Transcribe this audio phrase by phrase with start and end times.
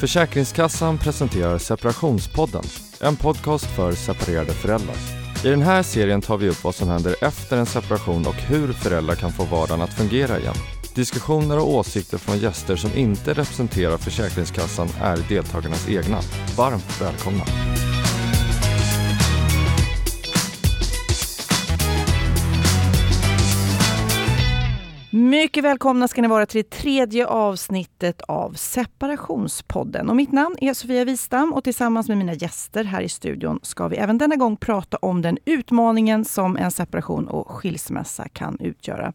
[0.00, 2.62] Försäkringskassan presenterar Separationspodden,
[3.00, 4.96] en podcast för separerade föräldrar.
[5.44, 8.72] I den här serien tar vi upp vad som händer efter en separation och hur
[8.72, 10.54] föräldrar kan få vardagen att fungera igen.
[10.94, 16.20] Diskussioner och åsikter från gäster som inte representerar Försäkringskassan är deltagarnas egna.
[16.56, 17.44] Varmt välkomna!
[25.40, 30.08] Mycket välkomna ska ni vara till det tredje avsnittet av Separationspodden.
[30.08, 33.88] Och mitt namn är Sofia Wistam och tillsammans med mina gäster här i studion ska
[33.88, 39.12] vi även denna gång prata om den utmaningen som en separation och skilsmässa kan utgöra.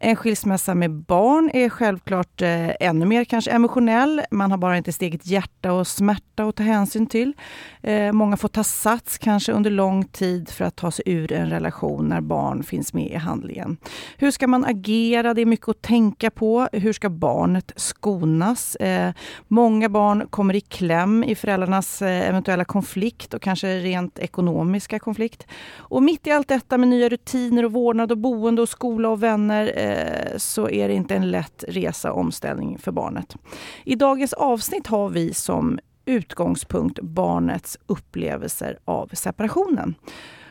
[0.00, 4.22] En skilsmässa med barn är självklart eh, ännu mer kanske emotionell.
[4.30, 7.32] Man har bara inte sitt eget hjärta och smärta att ta hänsyn till.
[7.82, 11.50] Eh, många får ta sats, kanske under lång tid, för att ta sig ur en
[11.50, 13.76] relation när barn finns med i handlingen.
[14.16, 15.34] Hur ska man agera?
[15.34, 16.68] Det är mycket att tänka på.
[16.72, 18.76] Hur ska barnet skonas?
[18.76, 19.12] Eh,
[19.48, 25.46] många barn kommer i kläm i föräldrarnas eh, eventuella konflikt och kanske rent ekonomiska konflikt.
[25.76, 29.22] Och mitt i allt detta med nya rutiner och vårdnad och boende och skola och
[29.22, 33.36] vänner eh, Eh, så är det inte en lätt resa och omställning för barnet.
[33.84, 39.94] I dagens avsnitt har vi som utgångspunkt barnets upplevelser av separationen.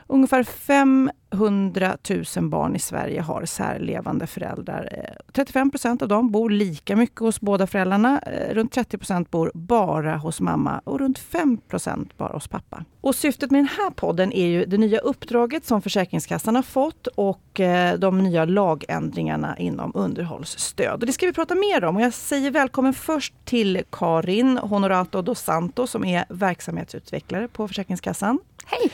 [0.10, 1.98] Ungefär 500
[2.36, 4.90] 000 barn i Sverige har särlevande föräldrar.
[4.92, 8.20] Eh, 35 procent av dem bor lika mycket hos båda föräldrarna.
[8.20, 12.86] Eh, runt 30 procent bor bara hos mamma och runt 5 procent bara hos pappa.
[13.02, 17.08] Och syftet med den här podden är ju det nya uppdraget som Försäkringskassan har fått
[17.08, 21.02] och eh, de nya lagändringarna inom underhållsstöd.
[21.02, 25.22] Och det ska vi prata mer om och jag säger välkommen först till Karin Honorato
[25.22, 28.40] dos Santos som är verksamhetsutvecklare på Försäkringskassan.
[28.70, 28.92] Hej!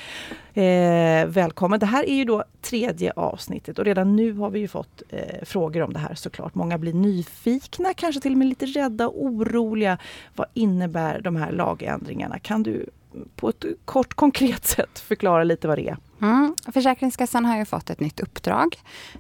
[0.64, 1.80] Eh, välkommen!
[1.80, 5.46] Det här är ju då tredje avsnittet och redan nu har vi ju fått eh,
[5.46, 6.56] frågor om det här såklart.
[6.56, 9.98] Många blir nyfikna, kanske till och med lite rädda och oroliga.
[10.36, 12.40] Vad innebär de här lagändringarna?
[12.40, 12.86] Kan du
[13.36, 15.98] på ett kort konkret sätt förklara lite vad det är?
[16.22, 16.56] Mm.
[16.74, 18.76] Försäkringskassan har ju fått ett nytt uppdrag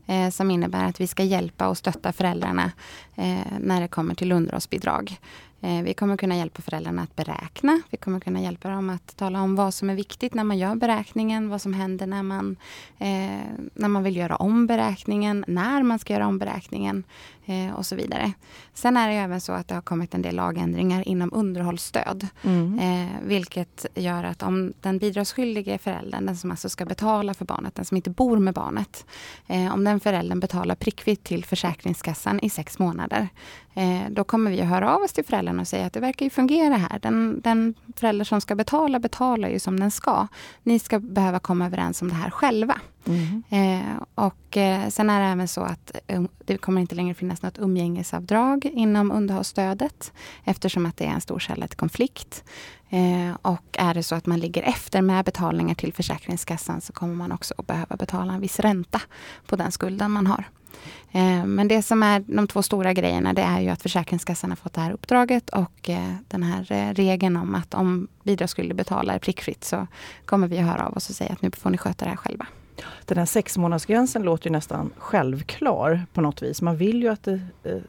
[0.07, 2.71] eh, som innebär att vi ska hjälpa och stötta föräldrarna
[3.15, 5.17] eh, när det kommer till underhållsbidrag.
[5.63, 7.81] Eh, vi kommer kunna hjälpa föräldrarna att beräkna.
[7.89, 10.75] Vi kommer kunna hjälpa dem att tala om vad som är viktigt när man gör
[10.75, 12.55] beräkningen, vad som händer när man,
[12.97, 13.41] eh,
[13.73, 17.03] när man vill göra om beräkningen, när man ska göra om beräkningen
[17.45, 18.33] eh, och så vidare.
[18.73, 22.27] Sen är det även så att det har kommit en del lagändringar inom underhållsstöd.
[22.41, 22.79] Mm.
[22.79, 27.75] Eh, vilket gör att om den bidragsskyldige föräldern, den som alltså ska betala för barnet,
[27.75, 29.05] den som inte bor med barnet.
[29.47, 33.29] Eh, om den föräldern betalar prickfritt till Försäkringskassan i sex månader.
[33.73, 36.25] Eh, då kommer vi att höra av oss till föräldern och säga att det verkar
[36.25, 36.99] ju fungera här.
[36.99, 40.27] Den, den förälder som ska betala, betalar ju som den ska.
[40.63, 42.79] Ni ska behöva komma överens om det här själva.
[43.05, 43.43] Mm.
[43.49, 47.41] Eh, och eh, sen är det även så att um, det kommer inte längre finnas
[47.41, 50.11] något umgängesavdrag inom underhållsstödet
[50.45, 52.43] eftersom att det är en stor källa till konflikt.
[52.89, 57.15] Eh, och är det så att man ligger efter med betalningar till Försäkringskassan så kommer
[57.15, 59.01] man också att behöva betala en viss ränta
[59.47, 60.45] på den skulden man har.
[61.15, 64.55] Eh, men det som är de två stora grejerna det är ju att Försäkringskassan har
[64.55, 69.19] fått det här uppdraget och eh, den här eh, regeln om att om bidragsskyldig betalar
[69.19, 69.87] prickfritt så
[70.25, 72.17] kommer vi att höra av oss och säga att nu får ni sköta det här
[72.17, 72.45] själva.
[73.05, 76.61] Den här sexmånadersgränsen låter ju nästan självklar på något vis.
[76.61, 77.41] Man vill ju att det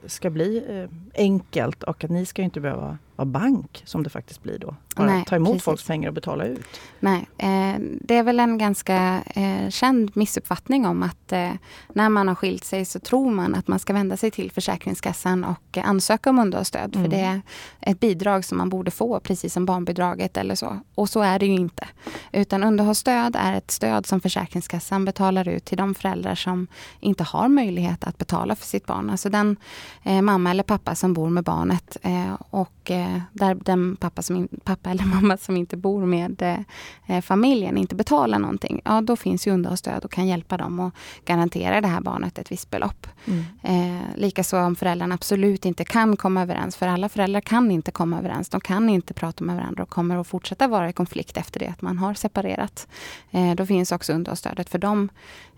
[0.06, 4.58] ska bli enkelt och att ni ska inte behöva vara bank som det faktiskt blir
[4.58, 4.74] då.
[4.96, 5.64] Nej, ta emot precis.
[5.64, 6.66] folks pengar och betala ut.
[7.00, 11.50] Nej, eh, det är väl en ganska eh, känd missuppfattning om att eh,
[11.92, 15.44] när man har skilt sig så tror man att man ska vända sig till Försäkringskassan
[15.44, 16.96] och ansöka om underhållsstöd.
[16.96, 17.04] Mm.
[17.04, 17.40] För det är
[17.80, 20.80] ett bidrag som man borde få precis som barnbidraget eller så.
[20.94, 21.88] Och så är det ju inte.
[22.32, 26.66] Utan underhållsstöd är ett stöd som Försäkringskassan betalar ut till de föräldrar som
[27.00, 29.10] inte har möjlighet att betala för sitt barn.
[29.10, 29.56] Alltså den
[30.02, 34.22] eh, mamma eller pappa som bor med barnet eh, och eh, Eh, där den pappa,
[34.22, 36.64] som in, pappa eller mamma som inte bor med
[37.06, 40.94] eh, familjen inte betalar någonting, ja då finns ju underhållsstöd och kan hjälpa dem och
[41.24, 43.06] garantera det här barnet ett visst belopp.
[43.24, 43.44] Mm.
[43.62, 48.18] Eh, Likaså om föräldrarna absolut inte kan komma överens, för alla föräldrar kan inte komma
[48.18, 48.48] överens.
[48.48, 51.66] De kan inte prata med varandra och kommer att fortsätta vara i konflikt efter det
[51.66, 52.88] att man har separerat.
[53.30, 55.08] Eh, då finns också underhållsstödet för dem.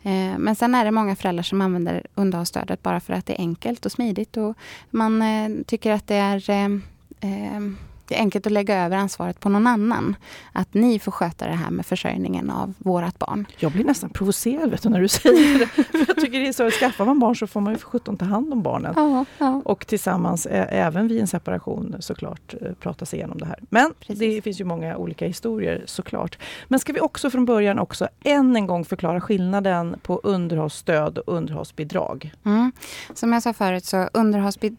[0.02, 3.38] Eh, men sen är det många föräldrar som använder underhållsstödet bara för att det är
[3.38, 4.56] enkelt och smidigt och
[4.90, 6.50] man eh, tycker att det är
[7.20, 7.60] eh,
[8.08, 10.16] det är enkelt att lägga över ansvaret på någon annan.
[10.52, 13.46] Att ni får sköta det här med försörjningen av vårat barn.
[13.58, 15.68] Jag blir nästan provocerad vet du, när du säger det.
[16.08, 18.24] jag tycker det är så, skaffar man barn så får man ju för sjutton ta
[18.24, 18.92] hand om barnen.
[18.96, 19.62] Ja, ja.
[19.64, 23.58] Och tillsammans, även vid en separation såklart, prata sig igenom det här.
[23.70, 24.18] Men Precis.
[24.18, 26.38] det finns ju många olika historier såklart.
[26.68, 31.34] Men ska vi också från början också än en gång förklara skillnaden på underhållsstöd och
[31.36, 32.32] underhållsbidrag?
[32.44, 32.72] Mm.
[33.14, 34.08] Som jag sa förut så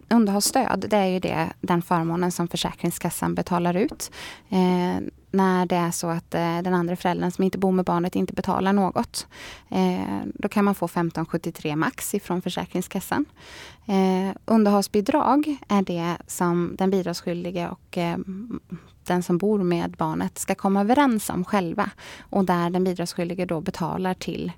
[0.09, 4.11] underhållsstöd det är ju det, den förmånen som Försäkringskassan betalar ut.
[4.49, 8.15] Eh, när det är så att eh, den andra föräldern som inte bor med barnet
[8.15, 9.27] inte betalar något.
[9.69, 13.25] Eh, då kan man få 1573 max ifrån Försäkringskassan.
[13.87, 18.17] Eh, underhållsbidrag är det som den bidragsskyldige och eh,
[19.03, 21.89] den som bor med barnet ska komma överens om själva.
[22.19, 24.51] Och där den bidragsskyldige då betalar till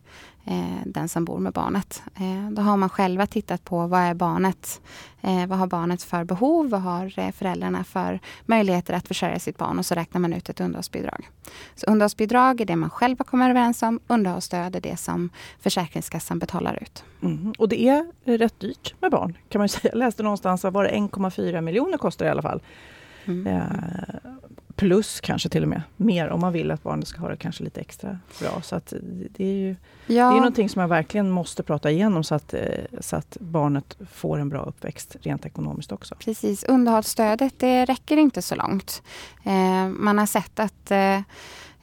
[0.46, 2.04] eh, den som bor med barnet.
[2.16, 4.82] Eh, då har man själva tittat på vad är barnet,
[5.22, 9.58] eh, vad har barnet för behov, vad har eh, föräldrarna för möjligheter att försörja sitt
[9.58, 11.30] barn och så räknar man ut ett underhållsbidrag.
[11.76, 15.30] Så underhållsbidrag är det man själva kommer överens om, underhållsstöd är det som
[15.60, 17.04] Försäkringskassan betalar ut.
[17.22, 17.54] Mm.
[17.58, 19.92] Och det är rätt dyrt med barn kan man säga.
[19.92, 22.62] Jag läste någonstans att var det 1,4 miljoner kostar i alla fall.
[23.26, 23.48] Mm.
[23.48, 24.32] Eh,
[24.80, 27.64] plus kanske till och med mer om man vill att barnet ska ha det kanske
[27.64, 28.62] lite extra bra.
[28.62, 28.94] Så att
[29.30, 29.76] det är ju
[30.08, 30.30] ja.
[30.30, 32.62] det är någonting som man verkligen måste prata igenom så att, eh,
[33.00, 36.16] så att barnet får en bra uppväxt rent ekonomiskt också.
[36.16, 39.04] Precis, underhållsstödet det räcker inte så långt.
[39.44, 41.20] Eh, man har sett att eh,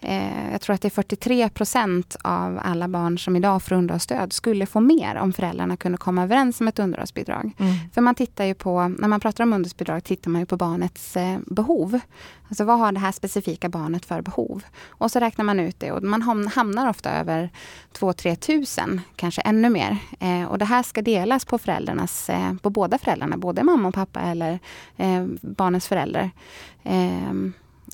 [0.09, 4.33] Eh, jag tror att det är 43 procent av alla barn som idag får underhållsstöd
[4.33, 7.53] skulle få mer om föräldrarna kunde komma överens om ett underhållsbidrag.
[7.59, 7.75] Mm.
[7.95, 11.17] För man tittar ju på, när man pratar om underhållsbidrag tittar man ju på barnets
[11.17, 12.01] eh, behov.
[12.49, 14.63] Alltså vad har det här specifika barnet för behov?
[14.89, 17.51] Och så räknar man ut det och man hamnar ofta över
[17.99, 19.97] 2-3 tusen, kanske ännu mer.
[20.21, 23.95] Eh, och det här ska delas på föräldrarnas, eh, på båda föräldrarna, både mamma och
[23.95, 24.59] pappa eller
[24.97, 26.31] eh, barnets förälder.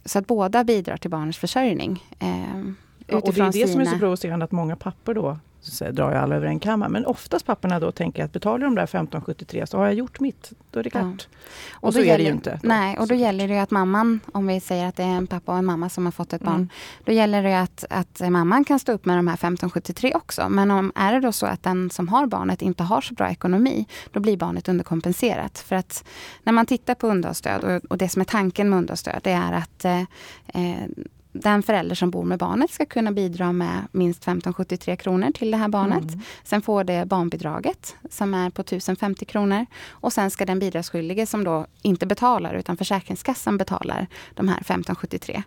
[0.04, 2.04] Så att båda bidrar till barnens försörjning.
[2.18, 3.66] Eh, och det är det sina...
[3.66, 6.88] som är så provocerande att många pappor då så drar jag alla över en kammare.
[6.88, 10.52] Men oftast papporna då tänker att betalar de där 1573 så har jag gjort mitt.
[10.70, 11.28] Då är det klart.
[11.30, 11.38] Ja.
[11.72, 12.60] Och, och så gäller, är det ju inte.
[12.62, 15.52] Nej, och då gäller det att mamman, om vi säger att det är en pappa
[15.52, 16.52] och en mamma som har fått ett mm.
[16.52, 16.68] barn.
[17.04, 20.48] Då gäller det att, att mamman kan stå upp med de här 1573 också.
[20.48, 23.30] Men om är det då så att den som har barnet inte har så bra
[23.30, 25.58] ekonomi, då blir barnet underkompenserat.
[25.58, 26.04] För att
[26.42, 29.52] när man tittar på underhållsstöd och, och det som är tanken med underhållsstöd, det är
[29.52, 30.00] att eh,
[30.46, 30.86] eh
[31.32, 35.56] den förälder som bor med barnet ska kunna bidra med minst 1573 kronor till det
[35.56, 36.02] här barnet.
[36.02, 36.20] Mm.
[36.44, 39.66] Sen får det barnbidraget som är på 1050 kronor.
[39.90, 45.42] Och sen ska den bidragsskyldige som då inte betalar utan Försäkringskassan betalar de här 1573.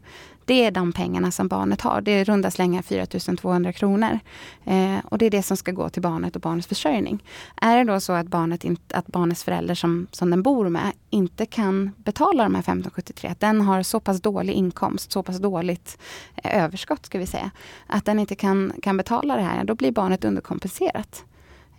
[0.46, 2.02] Det är de pengarna som barnet har.
[2.02, 4.20] Det är runda slängar 4200 kronor.
[4.66, 7.24] Eh, och det är det som ska gå till barnet och barnets försörjning.
[7.62, 10.92] Är det då så att, barnet in, att barnets förälder som, som den bor med
[11.10, 15.38] inte kan betala de här 1573, att den har så pass dålig inkomst, så pass
[15.38, 15.98] dåligt
[16.36, 17.52] eh, överskott ska vi säga,
[17.88, 21.24] att den inte kan, kan betala det här, då blir barnet underkompenserat.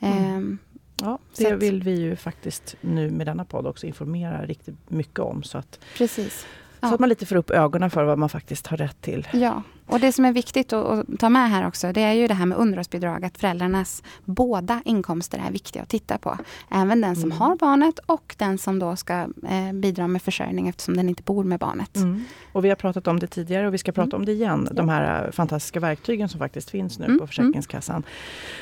[0.00, 0.52] Mm.
[0.52, 0.58] Eh,
[1.02, 5.42] Ja, det vill vi ju faktiskt nu med denna podd också informera riktigt mycket om.
[5.42, 6.46] Så att, Precis.
[6.80, 9.28] Så att man lite får upp ögonen för vad man faktiskt har rätt till.
[9.32, 12.34] Ja, och det som är viktigt att, ta med här också, det är ju det
[12.34, 16.38] här med underhållsbidrag, att föräldrarnas båda inkomster är viktiga att titta på.
[16.70, 17.38] Även den som mm.
[17.38, 21.44] har barnet och den som då ska eh, bidra med försörjning eftersom den inte bor
[21.44, 21.96] med barnet.
[21.96, 22.24] Mm.
[22.52, 24.16] Och vi har pratat om det tidigare och vi ska prata mm.
[24.20, 24.68] om det igen.
[24.72, 27.18] De här eh, fantastiska verktygen som faktiskt finns nu mm.
[27.18, 28.02] på Försäkringskassan.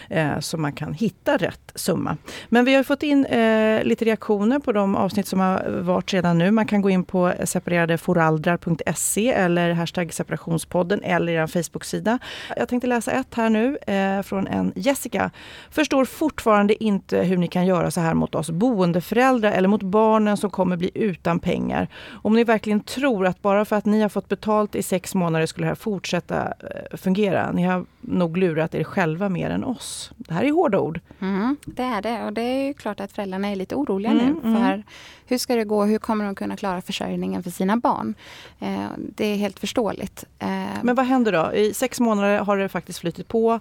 [0.09, 2.17] Eh, så man kan hitta rätt summa.
[2.49, 6.39] Men vi har fått in eh, lite reaktioner på de avsnitt som har varit redan
[6.39, 6.51] nu.
[6.51, 12.19] Man kan gå in på separeradeföraldrar.se eller hashtag separationspodden eller er Facebook-sida.
[12.57, 15.31] Jag tänkte läsa ett här nu eh, från en Jessica.
[15.71, 20.37] Förstår fortfarande inte hur ni kan göra så här mot oss boendeföräldrar eller mot barnen
[20.37, 21.89] som kommer bli utan pengar.
[22.23, 25.47] Om ni verkligen tror att bara för att ni har fått betalt i sex månader
[25.47, 27.53] skulle det här fortsätta eh, fungera.
[27.53, 30.13] Ni har nog lurat er själva mer än oss.
[30.17, 31.01] Det här är hårda ord.
[31.21, 34.27] Mm, det är det och det är ju klart att föräldrarna är lite oroliga mm,
[34.27, 34.41] nu.
[34.41, 34.83] För mm.
[35.27, 35.85] Hur ska det gå?
[35.85, 38.15] Hur kommer de kunna klara försörjningen för sina barn?
[38.61, 40.25] Eh, det är helt förståeligt.
[40.39, 40.49] Eh,
[40.83, 41.53] Men vad händer då?
[41.53, 43.61] I sex månader har det faktiskt flyttit på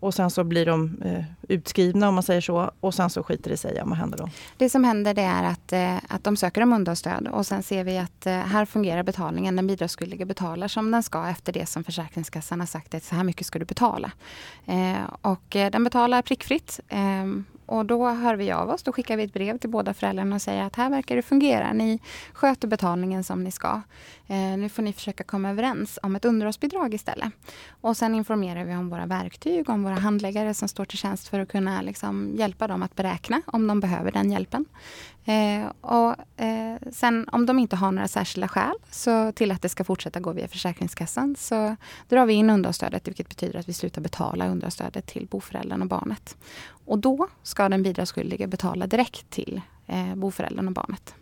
[0.00, 3.50] och sen så blir de eh, utskrivna om man säger så och sen så skiter
[3.50, 3.74] det sig.
[3.76, 4.28] Ja, vad händer då?
[4.56, 7.84] Det som händer det är att, eh, att de söker om underhållsstöd och sen ser
[7.84, 9.56] vi att eh, här fungerar betalningen.
[9.56, 13.24] Den bidragsskyldige betalar som den ska efter det som Försäkringskassan har sagt att så här
[13.24, 14.10] mycket ska du betala.
[14.66, 18.82] Eh, och eh, den betalar prickfritt ehm, och då hör vi av oss.
[18.82, 21.72] Då skickar vi ett brev till båda föräldrarna och säger att här verkar det fungera.
[21.72, 22.00] Ni
[22.32, 23.82] sköter betalningen som ni ska.
[24.26, 27.32] Eh, nu får ni försöka komma överens om ett underhållsbidrag istället.
[27.80, 31.40] Och sen informerar vi om våra verktyg, om våra handläggare som står till tjänst för
[31.40, 34.64] att kunna liksom, hjälpa dem att beräkna om de behöver den hjälpen.
[35.30, 39.68] Eh, och eh, sen om de inte har några särskilda skäl så till att det
[39.68, 41.76] ska fortsätta gå via Försäkringskassan så
[42.08, 46.36] drar vi in underhållsstödet vilket betyder att vi slutar betala underhållsstödet till boföräldern och barnet.
[46.86, 51.14] Och då ska den bidragsskyldige betala direkt till eh, boföräldern och barnet.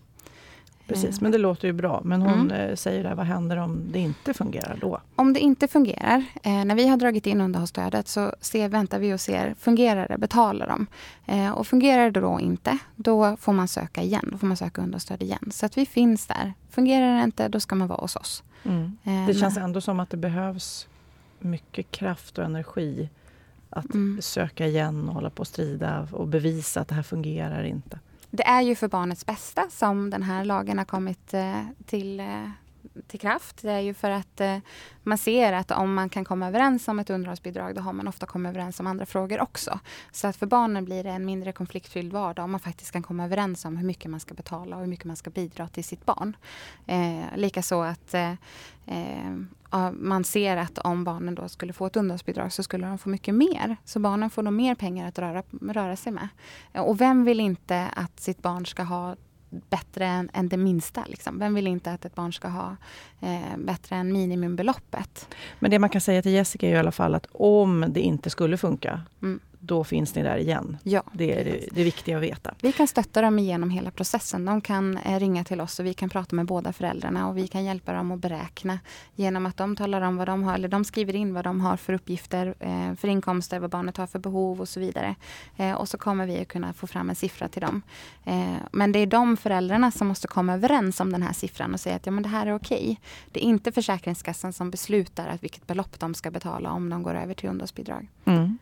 [0.89, 2.01] Precis, men det låter ju bra.
[2.05, 2.77] Men hon mm.
[2.77, 5.01] säger där, vad händer om det inte fungerar då?
[5.15, 9.15] Om det inte fungerar, eh, när vi har dragit in underhållsstödet så ser, väntar vi
[9.15, 10.87] och ser, fungerar det, betalar de?
[11.27, 14.29] Eh, och fungerar det då inte, då får man söka igen.
[14.33, 15.51] Då får man söka underhållsstöd igen.
[15.51, 16.53] Så att vi finns där.
[16.71, 18.43] Fungerar det inte, då ska man vara hos oss.
[18.65, 18.97] Mm.
[19.05, 20.89] Eh, det känns ändå som att det behövs
[21.39, 23.09] mycket kraft och energi
[23.71, 24.23] att mm.
[24.23, 27.99] söka igen och hålla på och strida och bevisa att det här fungerar inte.
[28.31, 32.51] Det är ju för barnets bästa som den här lagen har kommit eh, till, eh,
[33.07, 33.63] till kraft.
[33.63, 34.59] Det är ju för att eh,
[35.03, 38.27] man ser att om man kan komma överens om ett underhållsbidrag då har man ofta
[38.27, 39.81] kommit överens om andra frågor också.
[40.13, 43.25] Så att för barnen blir det en mindre konfliktfylld vardag om man faktiskt kan komma
[43.25, 46.07] överens om hur mycket man ska betala och hur mycket man ska bidra till sitt
[46.07, 46.37] barn.
[46.87, 48.33] Eh, Likaså att eh,
[49.93, 53.35] man ser att om barnen då skulle få ett underhållsbidrag så skulle de få mycket
[53.35, 53.77] mer.
[53.85, 56.29] Så barnen får då mer pengar att röra, röra sig med.
[56.75, 59.17] Och vem vill inte att sitt barn ska ha
[59.51, 61.05] bättre än, än det minsta.
[61.07, 61.39] Liksom.
[61.39, 62.77] Vem vill inte att ett barn ska ha
[63.21, 65.35] eh, bättre än minimumbeloppet?
[65.59, 68.31] Men det man kan säga till Jessica är i alla fall att om det inte
[68.31, 70.77] skulle funka, mm då finns ni där igen.
[70.83, 72.55] Ja, det är det, det viktiga att veta.
[72.61, 74.45] Vi kan stötta dem igenom hela processen.
[74.45, 77.49] De kan eh, ringa till oss och vi kan prata med båda föräldrarna och vi
[77.49, 78.79] kan hjälpa dem att beräkna
[79.15, 81.77] genom att de talar om vad de har, eller de skriver in vad de har
[81.77, 85.15] för uppgifter, eh, för inkomster, vad barnet har för behov och så vidare.
[85.57, 87.83] Eh, och så kommer vi att kunna få fram en siffra till dem.
[88.73, 91.97] Men det är de föräldrarna som måste komma överens om den här siffran och säga
[91.97, 93.01] att ja, men det här är okej.
[93.33, 97.15] Det är inte Försäkringskassan som beslutar att vilket belopp de ska betala om de går
[97.15, 98.09] över till underhållsbidrag.
[98.25, 98.59] Mm.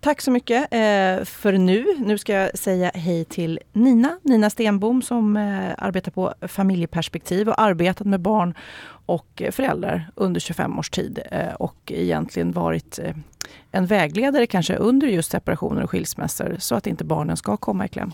[0.00, 1.84] Tack så mycket eh, för nu.
[1.98, 7.60] Nu ska jag säga hej till Nina, Nina Stenbom som eh, arbetar på familjeperspektiv och
[7.60, 8.54] arbetat med barn
[9.06, 12.98] och föräldrar under 25 års tid eh, och egentligen varit
[13.70, 17.88] en vägledare kanske under just separationer och skilsmässor så att inte barnen ska komma i
[17.88, 18.12] kläm.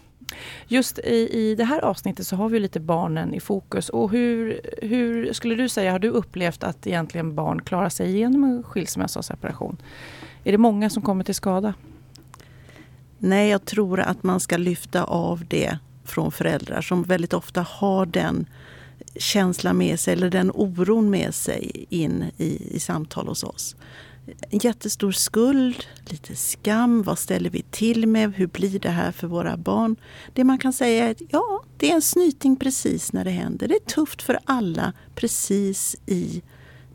[0.66, 3.88] Just i, i det här avsnittet så har vi lite barnen i fokus.
[3.88, 8.45] Och hur, hur skulle du säga, har du upplevt att egentligen barn klarar sig igenom
[8.45, 9.76] en skilsmässa och separation?
[10.48, 11.74] Är det många som kommer till skada?
[13.18, 18.06] Nej, jag tror att man ska lyfta av det från föräldrar som väldigt ofta har
[18.06, 18.46] den
[19.16, 23.76] känslan med sig eller den oron med sig in i, i samtal hos oss.
[24.50, 29.26] En jättestor skuld, lite skam, vad ställer vi till med, hur blir det här för
[29.26, 29.96] våra barn?
[30.32, 33.68] Det man kan säga är att ja, det är en snyting precis när det händer.
[33.68, 36.42] Det är tufft för alla precis i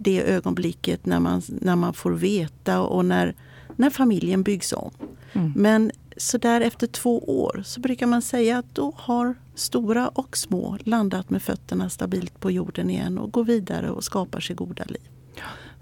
[0.04, 3.36] det ögonblicket när man, när man får veta och när,
[3.76, 4.92] när familjen byggs om.
[5.34, 5.54] Mm.
[5.56, 10.38] Men så där efter två år så brukar man säga att då har stora och
[10.38, 14.84] små landat med fötterna stabilt på jorden igen och går vidare och skapar sig goda
[14.88, 15.10] liv.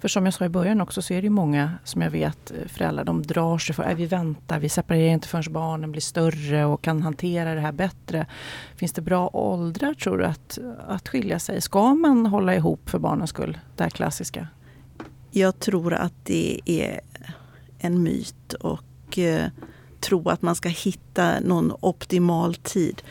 [0.02, 2.68] För som jag sa i början också så är det många som jag vet eh,
[2.68, 6.66] föräldrar, de drar sig för, äh, vi väntar, vi separerar inte förrän barnen blir större
[6.66, 8.26] och kan hantera det här bättre.
[8.76, 11.62] Finns det bra åldrar tror du att, att skilja sig?
[11.62, 13.58] Ska man hålla ihop för barnens skull?
[13.76, 14.48] Det här klassiska.
[15.32, 17.02] Jag tror att det är
[17.80, 19.48] en myt och eh,
[20.00, 23.02] tro att man ska hitta någon optimal tid.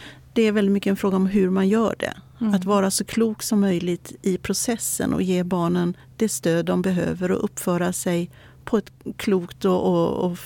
[0.40, 2.16] Det är väldigt mycket en fråga om hur man gör det.
[2.40, 2.54] Mm.
[2.54, 7.30] Att vara så klok som möjligt i processen och ge barnen det stöd de behöver
[7.30, 8.30] och uppföra sig
[8.64, 10.38] på ett klokt och, och, och,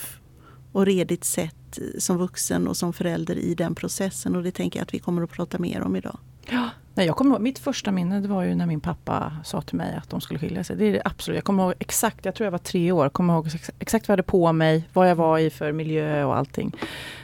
[0.72, 4.36] och redigt sätt som vuxen och som förälder i den processen.
[4.36, 6.18] Och det tänker jag att vi kommer att prata mer om idag.
[6.50, 6.70] Ja.
[6.96, 9.76] Nej, jag kommer ihåg, mitt första minne det var ju när min pappa sa till
[9.76, 10.76] mig att de skulle skilja sig.
[10.76, 11.36] Det är det absolut.
[11.36, 13.48] Jag kommer ihåg exakt, jag tror jag var tre år, kommer ihåg
[13.78, 16.76] exakt vad jag hade på mig, vad jag var i för miljö och allting.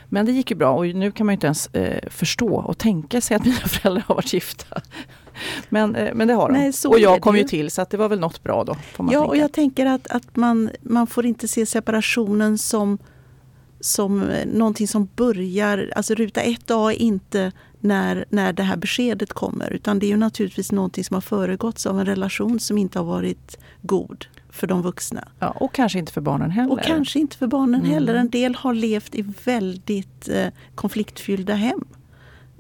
[0.09, 2.79] Men det gick ju bra och nu kan man ju inte ens eh, förstå och
[2.79, 4.81] tänka sig att mina föräldrar har varit gifta.
[5.69, 6.59] Men, eh, men det har de.
[6.59, 8.77] Nej, och jag kom ju till så att det var väl något bra då.
[8.97, 9.21] ja, tänka.
[9.21, 12.99] och jag tänker att, att man, man får inte se separationen som
[13.81, 19.33] som eh, någonting som börjar, alltså ruta 1A är inte när, när det här beskedet
[19.33, 19.71] kommer.
[19.73, 23.07] Utan det är ju naturligtvis någonting som har föregåtts av en relation som inte har
[23.07, 25.29] varit god för de vuxna.
[25.39, 26.73] Ja, och kanske inte för barnen heller.
[26.73, 27.93] Och kanske inte för barnen mm.
[27.93, 28.15] heller.
[28.15, 31.85] En del har levt i väldigt eh, konfliktfyllda hem.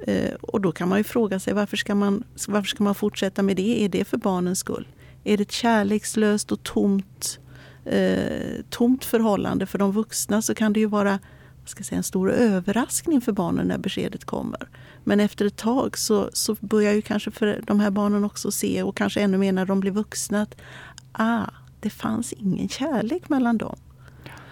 [0.06, 3.42] Eh, och då kan man ju fråga sig varför ska, man, varför ska man fortsätta
[3.42, 3.84] med det?
[3.84, 4.88] Är det för barnens skull?
[5.24, 7.38] Är det ett kärlekslöst och tomt,
[7.84, 11.18] eh, tomt förhållande för de vuxna så kan det ju vara
[11.64, 14.68] ska säga, en stor överraskning för barnen när beskedet kommer.
[15.04, 18.82] Men efter ett tag så, så börjar ju kanske för de här barnen också se,
[18.82, 20.60] och kanske ännu mer när de blir vuxna, att
[21.12, 21.46] ah,
[21.80, 23.76] det fanns ingen kärlek mellan dem.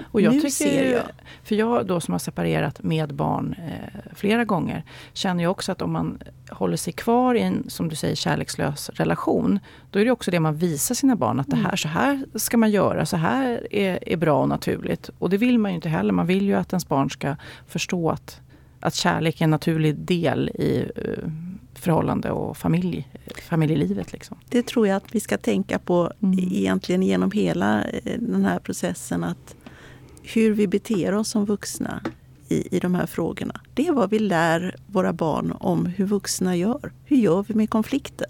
[0.04, 1.02] Och jag nu tycker, ser jag.
[1.42, 5.82] För jag då som har separerat med barn eh, flera gånger känner jag också att
[5.82, 6.18] om man
[6.50, 9.58] håller sig kvar i en, som du säger, kärlekslös relation.
[9.90, 12.56] Då är det också det man visar sina barn att det här, så här ska
[12.56, 15.10] man göra, så här är, är bra och naturligt.
[15.18, 16.12] Och det vill man ju inte heller.
[16.12, 17.36] Man vill ju att ens barn ska
[17.66, 18.40] förstå att,
[18.80, 21.30] att kärlek är en naturlig del i eh,
[21.74, 23.08] förhållande och familj,
[23.48, 24.12] familjelivet.
[24.12, 24.36] Liksom.
[24.48, 26.38] Det tror jag att vi ska tänka på Mm.
[26.38, 29.24] egentligen genom hela eh, den här processen.
[29.24, 29.54] att
[30.34, 32.02] Hur vi beter oss som vuxna
[32.48, 33.60] i, i de här frågorna.
[33.74, 36.92] Det är vad vi lär våra barn om hur vuxna gör.
[37.04, 38.26] Hur gör vi med konflikter?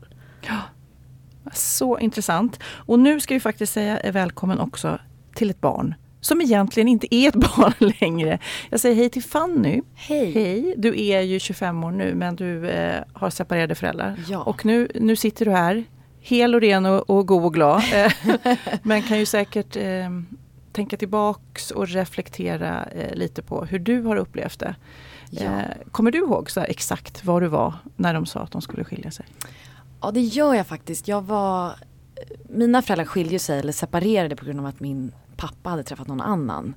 [1.52, 2.60] Så intressant.
[2.64, 4.98] Och nu ska vi faktiskt säga välkommen också
[5.34, 8.38] till ett barn som egentligen inte är ett barn längre.
[8.70, 9.82] Jag säger hej till Fanny.
[9.94, 10.32] Hej.
[10.32, 14.16] Hej, du är ju 25 år nu men du eh, har separerade föräldrar.
[14.28, 14.42] Ja.
[14.42, 15.84] Och nu, nu sitter du här,
[16.20, 17.82] hel och ren och, och god och glad.
[17.92, 18.12] Eh,
[18.82, 20.10] men kan ju säkert eh,
[20.72, 24.74] tänka tillbaks och reflektera eh, lite på hur du har upplevt det.
[25.30, 25.42] Ja.
[25.42, 28.84] Eh, kommer du ihåg så exakt var du var när de sa att de skulle
[28.84, 29.26] skilja sig?
[30.00, 31.08] ja, det gör jag faktiskt.
[31.08, 31.76] Jag var,
[32.48, 36.20] mina föräldrar skiljer sig eller separerade på grund av att min pappa hade träffat någon
[36.20, 36.74] annan.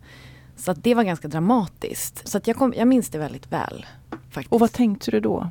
[0.55, 2.27] Så att det var ganska dramatiskt.
[2.27, 3.85] Så att jag, kom, jag minns det väldigt väl.
[4.29, 4.53] Faktiskt.
[4.53, 5.49] Och vad tänkte du då?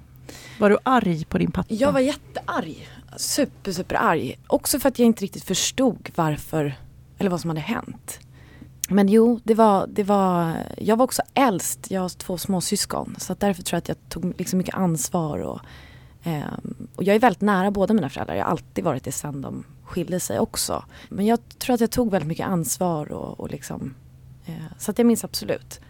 [0.59, 1.75] Var du arg på din pappa?
[1.75, 2.89] Jag var jättearg.
[3.17, 4.39] Super, super arg.
[4.47, 6.75] Också för att jag inte riktigt förstod varför,
[7.19, 8.21] eller vad som hade hänt.
[8.91, 11.91] Men jo, det var, det var, jag var också äldst.
[11.91, 13.17] Jag har två småsyskon.
[13.19, 15.39] Så att därför tror jag att jag tog liksom mycket ansvar.
[15.39, 15.61] Och,
[16.23, 16.43] eh,
[16.97, 18.35] och jag är väldigt nära båda mina föräldrar.
[18.35, 20.85] Jag har alltid varit det sen de skilde sig också.
[21.09, 23.95] Men jag tror att jag tog väldigt mycket ansvar och, och liksom,
[24.47, 25.81] eh, så att jag minns absolut.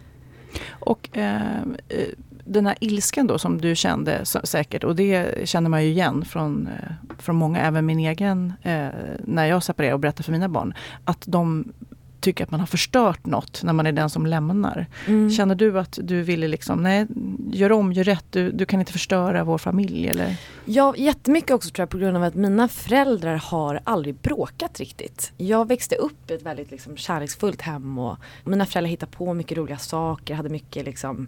[0.70, 2.08] Och ehm, eh,
[2.44, 6.66] den här ilskan då som du kände säkert och det känner man ju igen från,
[6.66, 8.88] eh, från många, även min egen, eh,
[9.24, 10.74] när jag separerade och berättade för mina barn.
[11.04, 11.72] Att de
[12.20, 14.86] tycker att man har förstört något när man är den som lämnar.
[15.06, 15.30] Mm.
[15.30, 17.06] Känner du att du ville liksom, nej,
[17.52, 20.36] gör om, gör rätt, du, du kan inte förstöra vår familj eller?
[20.64, 25.32] Ja, jättemycket också tror jag på grund av att mina föräldrar har aldrig bråkat riktigt.
[25.36, 29.58] Jag växte upp i ett väldigt liksom, kärleksfullt hem och mina föräldrar hittade på mycket
[29.58, 31.26] roliga saker, hade mycket liksom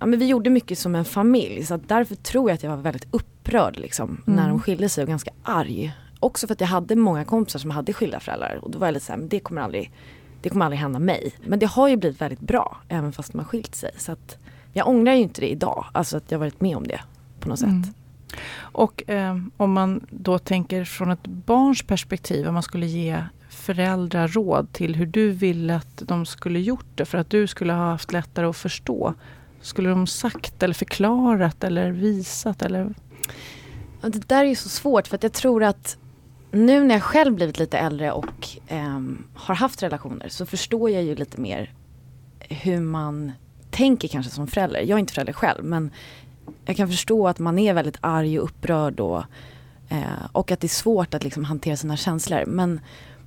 [0.00, 2.76] Ja men vi gjorde mycket som en familj så därför tror jag att jag var
[2.76, 4.48] väldigt upprörd liksom när Mm.
[4.48, 5.92] de skilde sig och ganska arg.
[6.20, 8.94] Också för att jag hade många kompisar som hade skilda föräldrar och då var jag
[8.94, 9.92] lite såhär, det kommer aldrig
[10.42, 11.32] det kommer aldrig hända mig.
[11.46, 13.90] Men det har ju blivit väldigt bra även fast har skilt sig.
[13.96, 14.38] Så att
[14.72, 17.00] jag ångrar ju inte det idag, alltså att jag varit med om det
[17.40, 17.68] på något sätt.
[17.68, 17.94] Mm.
[18.58, 24.28] Och eh, om man då tänker från ett barns perspektiv, om man skulle ge föräldrar
[24.28, 27.90] råd till hur du ville att de skulle gjort det för att du skulle ha
[27.90, 29.14] haft lättare att förstå.
[29.60, 32.94] Skulle de sagt eller förklarat eller visat eller?
[34.00, 35.96] Ja, Det där är ju så svårt för att jag tror att
[36.50, 41.02] nu när jag själv blivit lite äldre och ehm, har haft relationer så förstår jag
[41.02, 41.72] ju lite mer
[42.40, 43.32] hur man
[43.70, 44.80] tänker kanske som förälder.
[44.80, 45.90] Jag är inte förälder själv men
[46.64, 49.22] jag kan förstå att man är väldigt arg och upprörd och,
[49.88, 52.44] eh, och att det är svårt att liksom hantera sina känslor.
[52.46, 52.80] Men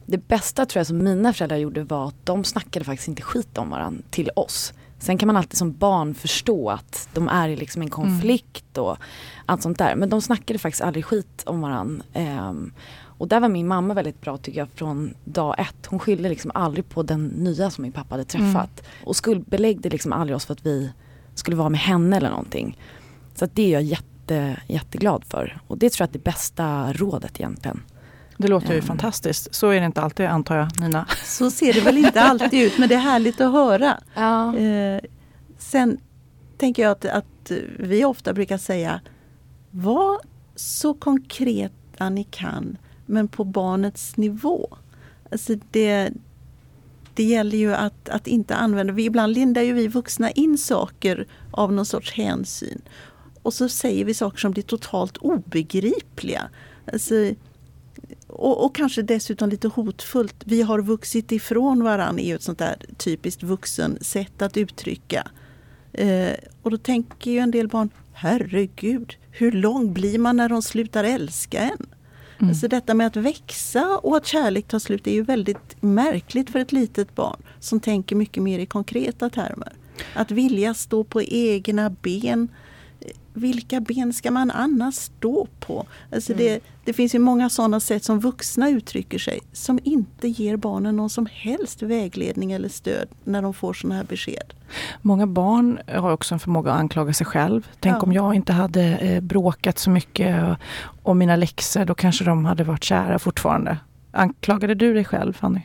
[0.06, 3.58] det bästa tror jag som mina föräldrar gjorde var att de snackade faktiskt inte skit
[3.58, 4.74] om varandra till oss.
[5.00, 8.98] Sen kan man alltid som barn förstå att de är i liksom en konflikt och
[9.46, 9.96] allt sånt där.
[9.96, 12.06] Men de snackade faktiskt aldrig skit om varandra.
[12.14, 12.74] Ehm,
[13.22, 15.86] och där var min mamma väldigt bra tycker jag från dag ett.
[15.86, 18.84] Hon skyllde liksom aldrig på den nya som min pappa hade träffat.
[19.06, 20.92] Och skuldbeläggde liksom aldrig oss för att vi
[21.36, 22.78] skulle vara med henne eller någonting.
[23.36, 25.62] Så att det är jag jätte, jätteglad för.
[25.68, 27.82] Och det tror jag är det bästa rådet egentligen.
[28.38, 28.86] Det låter ju Mm.
[28.88, 29.56] fantastiskt.
[29.56, 31.06] Så är det inte alltid antar jag Nina.
[31.26, 33.98] Så ser det väl inte alltid ut men det är härligt att höra.
[34.16, 34.58] Ja.
[34.58, 35.02] Eh,
[35.58, 35.98] sen
[36.58, 39.02] tänker jag att, att vi ofta brukar säga
[39.72, 40.20] var
[40.56, 44.78] så konkreta ni kan men på barnets nivå.
[45.32, 46.12] Alltså det,
[47.14, 51.28] det gäller ju att, att inte använda, vi, ibland lindar ju vi vuxna in saker
[51.52, 52.82] av någon sorts hänsyn.
[53.42, 56.50] Och så säger vi saker som blir totalt obegripliga.
[56.94, 57.16] Alltså,
[58.28, 60.36] och, och kanske dessutom lite hotfullt.
[60.46, 65.28] Vi har vuxit ifrån varandra är ju ett sånt där typiskt vuxen sätt att uttrycka.
[65.94, 70.62] Eh, och då tänker ju en del barn, herregud, hur lång blir man när de
[70.62, 71.86] slutar älska en?
[72.42, 72.56] Mm.
[72.56, 76.60] Så detta med att växa och att kärlek tar slut är ju väldigt märkligt för
[76.60, 79.74] ett litet barn som tänker mycket mer i konkreta termer.
[80.14, 82.48] Att vilja stå på egna ben.
[83.34, 85.86] Vilka ben ska man annars stå på?
[86.12, 90.56] Alltså det, det finns ju många sådana sätt som vuxna uttrycker sig som inte ger
[90.58, 94.54] barnen någon som helst vägledning eller stöd när de får sådana här besked.
[95.02, 97.68] Många barn har också en förmåga att anklaga sig själv.
[97.80, 98.00] Tänk Ja.
[98.02, 100.58] om jag inte hade eh, bråkat så mycket
[101.04, 103.78] om mina läxor, då kanske de hade varit kära fortfarande.
[104.12, 105.62] Anklagade du dig själv Fanny?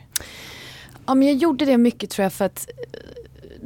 [1.05, 2.99] Ja men jag gjorde det mycket tror jag för att eh,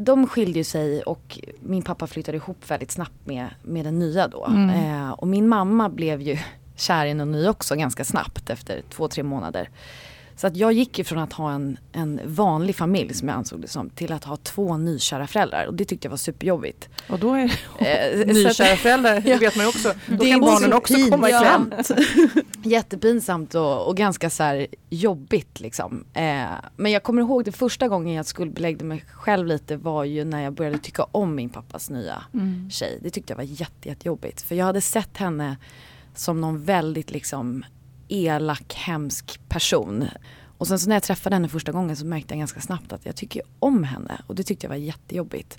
[0.05, 4.45] de skilde sig och min pappa flyttade ihop väldigt snabbt med, med den nya då.
[4.45, 4.69] Mm.
[4.69, 6.37] Eh, och min mamma blev ju
[6.75, 9.69] kär i någon ny också ganska snabbt efter två, tre månader.
[10.41, 13.67] Så att jag gick ifrån att ha en, en vanlig familj som jag ansåg det
[13.67, 16.89] som till att ha två nykära föräldrar och det tyckte jag var superjobbigt.
[17.09, 17.43] Och då är
[17.79, 19.37] Eh, nykära föräldrar, Ja.
[19.37, 19.93] vet man ju också.
[20.07, 21.73] Då kan barnen så också komma i kläm.
[22.63, 26.03] Jättepinsamt och, och ganska så här jobbigt liksom.
[26.13, 26.43] Eh,
[26.75, 30.41] men jag kommer ihåg det första gången jag skuldbeläggde mig själv lite var ju när
[30.43, 32.69] jag började tycka om min pappas nya Mm.
[32.71, 32.99] tjej.
[33.01, 34.41] Det tyckte jag var jätte, jättejobbigt.
[34.41, 35.57] För jag hade sett henne
[36.15, 37.63] som någon väldigt liksom
[38.11, 40.05] elak, hemsk person.
[40.57, 43.05] Och sen så när jag träffade henne första gången så märkte jag ganska snabbt att
[43.05, 44.21] jag tycker om henne.
[44.27, 45.57] Och det tyckte jag var jättejobbigt.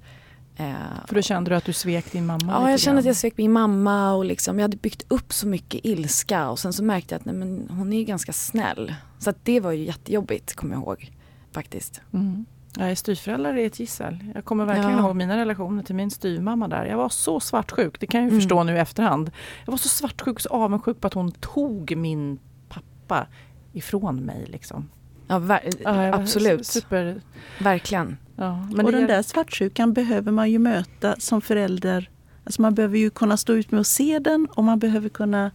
[0.56, 0.72] Eh,
[1.06, 3.36] För då kände du att du svek din mamma Ja, jag kände att jag svek
[3.36, 7.14] min mamma och liksom, jag hade byggt upp så mycket ilska och sen så märkte
[7.14, 8.94] jag att nej, men hon är ju ganska snäll.
[9.18, 11.12] Så att det var ju jättejobbigt, kommer jag ihåg.
[11.52, 12.00] Faktiskt.
[12.12, 12.46] Mm.
[12.78, 14.18] Ja, styvföräldrar är ett gissel.
[14.34, 14.98] Jag kommer verkligen Ja.
[14.98, 16.84] ihåg mina relationer till min styvmamma där.
[16.84, 18.40] Jag var så svartsjuk, det kan jag ju Mm.
[18.40, 19.30] förstå nu i efterhand.
[19.64, 23.26] Jag var så svartsjuk och så avundsjuk på att hon tog min pappa
[23.72, 24.46] ifrån mig.
[24.48, 24.90] Liksom.
[25.28, 26.66] Ja, ver- Ja, absolut.
[26.66, 27.20] Super,
[27.60, 28.16] Verkligen.
[28.36, 28.66] ja.
[28.74, 32.10] Men och den där svartsjukan behöver man ju möta som förälder.
[32.44, 35.50] Alltså man behöver ju kunna stå ut med att se den och man behöver kunna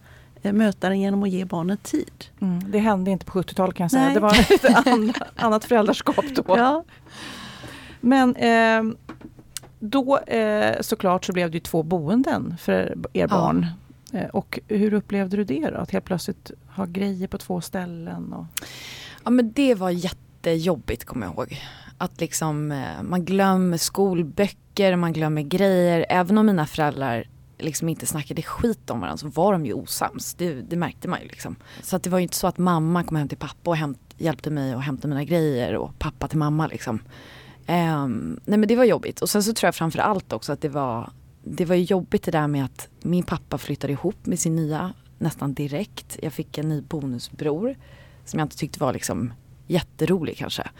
[0.52, 2.24] möta den genom att ge barnet tid.
[2.40, 4.04] mm, det hände inte på 70-talet kan jag säga.
[4.04, 4.14] Nej.
[4.14, 6.44] Det var ett an- annat föräldraskap då.
[6.46, 6.84] Ja.
[8.00, 8.82] Men eh,
[9.80, 12.76] då eh, såklart så blev det ju två boenden för
[13.12, 13.26] er Ja.
[13.28, 13.66] barn.
[14.12, 15.76] Eh, och hur upplevde du det då?
[15.76, 18.32] Att helt plötsligt ha grejer på två ställen?
[18.32, 18.44] Och...
[19.24, 21.60] Ja men det var jättejobbigt kommer jag ihåg.
[21.98, 26.06] Att liksom eh, man glömmer skolböcker, man glömmer grejer.
[26.08, 27.24] Även om mina föräldrar
[27.58, 30.34] liksom inte snackade skit om varandra så var de ju osams.
[30.34, 31.56] Det, det märkte man ju liksom.
[31.82, 34.00] Så att det var ju inte så att mamma kom hem till pappa och hämt,
[34.16, 37.00] hjälpte mig att hämta mina grejer och pappa till mamma liksom.
[37.68, 39.22] Um, nej men det var jobbigt.
[39.22, 41.10] Och sen så tror jag framför allt också att det var
[41.44, 45.54] det var jobbigt det där med att min pappa flyttade ihop med sin nya nästan
[45.54, 46.18] direkt.
[46.22, 47.74] Jag fick en ny bonusbror
[48.24, 49.32] som jag inte tyckte var liksom
[49.66, 50.70] jätterolig kanske.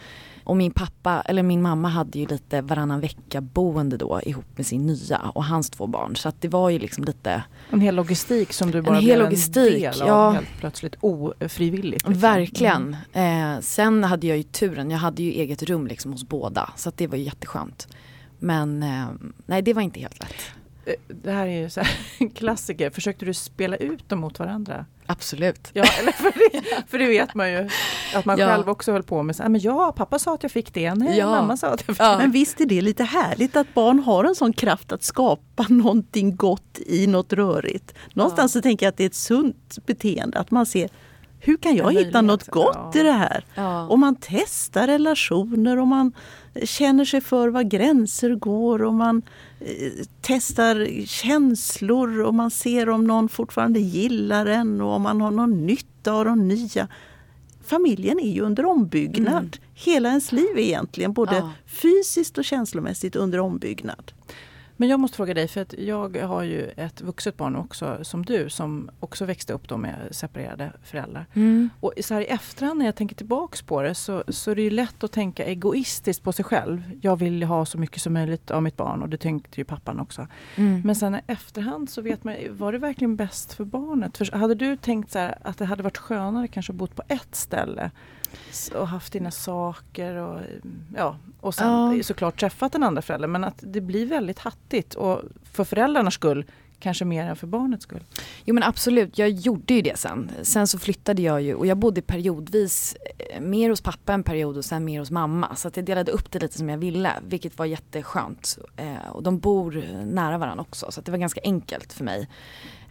[0.49, 4.65] Och min pappa, eller min mamma hade ju lite varannan vecka boende då ihop med
[4.65, 6.15] sin nya och hans två barn.
[6.15, 9.19] Så att det var ju liksom lite, En hel logistik som du bara hel blev
[9.19, 10.31] logistik, en del av ja.
[10.31, 11.91] helt plötsligt ofrivilligt.
[12.07, 12.13] liksom.
[12.13, 12.97] verkligen.
[13.13, 16.69] Eh, sen hade jag ju turen, jag hade ju eget rum liksom hos båda.
[16.75, 17.87] Så att det var ju jätteskönt.
[18.39, 19.07] Men eh,
[19.45, 20.35] nej det var inte helt lätt.
[20.89, 22.89] Eh, Det här är ju så här, en klassiker.
[22.89, 24.85] Försökte du spela ut dem mot varandra?
[25.05, 25.69] Absolut.
[25.73, 27.69] Ja, eller för, det, för det vet man ju
[28.15, 28.47] att man Ja.
[28.47, 29.35] själv också höll på med.
[29.35, 30.93] Så, men ja, pappa sa att jag fick det.
[30.95, 31.29] Nej, Ja.
[31.29, 32.17] mamma sa att jag fick Ja.
[32.17, 36.35] Men visst är det lite härligt att barn har en sån kraft att skapa någonting
[36.35, 37.93] gott i något rörigt.
[38.13, 40.89] Någonstans så tänker jag att det är ett sunt beteende att man ser
[41.41, 42.99] hur kan jag hitta något gott ja.
[42.99, 43.45] i det här?
[43.55, 43.87] Ja.
[43.87, 46.11] Och man testar relationer och man
[46.63, 49.21] känner sig för var gränser går och man
[49.59, 55.31] eh, testar känslor och man ser om någon fortfarande gillar en och om man har
[55.31, 56.87] någon nytta av de nya.
[57.63, 59.37] Familjen är ju under ombyggnad.
[59.37, 59.49] Mm.
[59.73, 61.51] Hela ens liv är egentligen både Ja.
[61.65, 64.11] fysiskt och känslomässigt under ombyggnad.
[64.79, 68.25] Men jag måste fråga dig, för att jag har ju ett vuxet barn också som
[68.25, 71.25] du som också växte upp då med separerade föräldrar.
[71.33, 71.69] Mm.
[71.79, 74.61] Och så här i efterhand när jag tänker tillbaks på det så, så är det
[74.61, 76.91] ju lätt att tänka egoistiskt på sig själv.
[77.01, 79.99] Jag vill ha så mycket som möjligt av mitt barn och det tänkte ju pappan
[79.99, 80.27] också.
[80.55, 80.81] Mm.
[80.85, 84.17] Men sen i efterhand så vet man, var det verkligen bäst för barnet?
[84.17, 87.03] För hade du tänkt så här att det hade varit skönare kanske att bo på
[87.07, 87.91] ett ställe
[88.75, 90.39] och haft dina saker och
[90.95, 92.03] ja, och sen Ja.
[92.03, 95.21] såklart träffat den andra föräldern men att det blir väldigt hattigt och
[95.53, 96.45] för föräldrarnas skull
[96.79, 98.03] kanske mer än för barnets skull.
[98.45, 100.31] Jo men absolut, jag gjorde ju det sen.
[100.41, 102.95] Sen så flyttade jag ju och jag bodde periodvis
[103.33, 105.55] eh, mer hos pappa en period och sen mer hos mamma.
[105.55, 108.57] Så att jag delade upp det lite som jag ville, vilket var jätteskönt.
[108.77, 112.27] Eh, och de bor nära varandra också så att det var ganska enkelt för mig.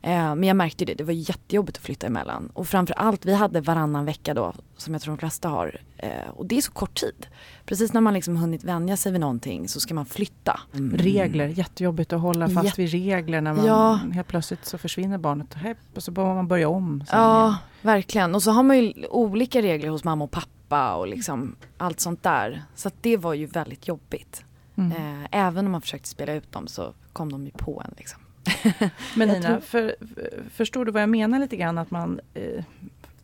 [0.02, 2.50] Eh, men jag märkte det, det var jättejobbigt att flytta emellan.
[2.54, 5.80] Och framförallt, vi hade varannan vecka då, som jag tror de flesta har.
[5.96, 7.26] Eh, och det är så kort tid.
[7.64, 10.60] Precis när man liksom hunnit vänja sig vid någonting så ska man flytta.
[10.74, 10.96] Mm.
[10.98, 14.00] Regler, jättejobbigt att hålla fast Jätte- vid regler när man Ja.
[14.12, 15.56] helt plötsligt så försvinner barnet
[15.94, 17.04] och så behöver man börja om.
[17.08, 17.54] sen Ja, igen.
[17.82, 18.34] verkligen.
[18.34, 22.22] Och så har man ju olika regler hos mamma och pappa och liksom allt sånt
[22.22, 22.62] där.
[22.74, 24.44] Så att det var ju väldigt jobbigt.
[24.76, 24.92] Mm.
[25.22, 28.20] Eh, även om man försökte spela ut dem så kom de ju på en liksom.
[29.16, 31.78] Men Nina, tror- för, för, förstår du vad jag menar lite grann?
[31.78, 32.64] Att man eh,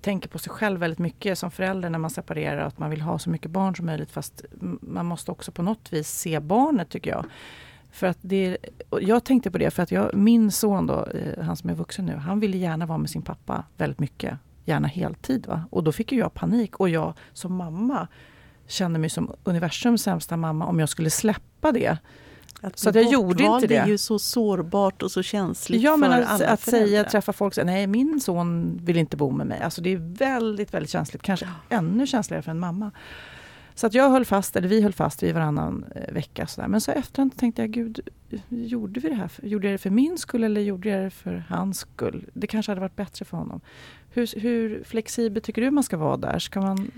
[0.00, 2.66] tänker på sig själv väldigt mycket som förälder när man separerar.
[2.66, 4.10] Att man vill ha så mycket barn som möjligt.
[4.10, 4.44] Fast
[4.80, 7.26] man måste också på något vis se barnet tycker jag.
[7.90, 8.56] För att det,
[9.00, 12.06] jag tänkte på det för att jag, min son då, eh, han som är vuxen
[12.06, 14.38] nu, han ville gärna vara med sin pappa väldigt mycket.
[14.64, 15.46] Gärna heltid.
[15.46, 15.64] Va?
[15.70, 16.80] Och då fick ju jag panik.
[16.80, 18.08] Och jag som mamma
[18.66, 21.98] kände mig som universums sämsta mamma om jag skulle släppa det.
[22.64, 23.76] Att Så att jag gjorde inte det.
[23.76, 27.04] är ju så sårbart och så känsligt Ja, men för att, alla att säga, föräldrar.
[27.10, 29.60] träffa folk, säga, nej min son vill inte bo med mig.
[29.60, 31.22] Alltså det är väldigt, väldigt känsligt.
[31.22, 32.90] Kanske ännu känsligare för en mamma.
[33.76, 36.46] Så att jag höll fast, eller vi höll fast vid varannan eh, vecka.
[36.46, 36.68] Så där.
[36.68, 38.08] Men så efterhand tänkte jag, gud,
[38.48, 39.30] gjorde vi det här?
[39.42, 42.24] Gjorde jag det för min skull eller gjorde jag det för hans skull?
[42.32, 43.60] Det kanske hade varit bättre för honom.
[44.16, 46.38] Hur, hur flexibel tycker du man ska vara där?
[46.38, 46.90] Ska man...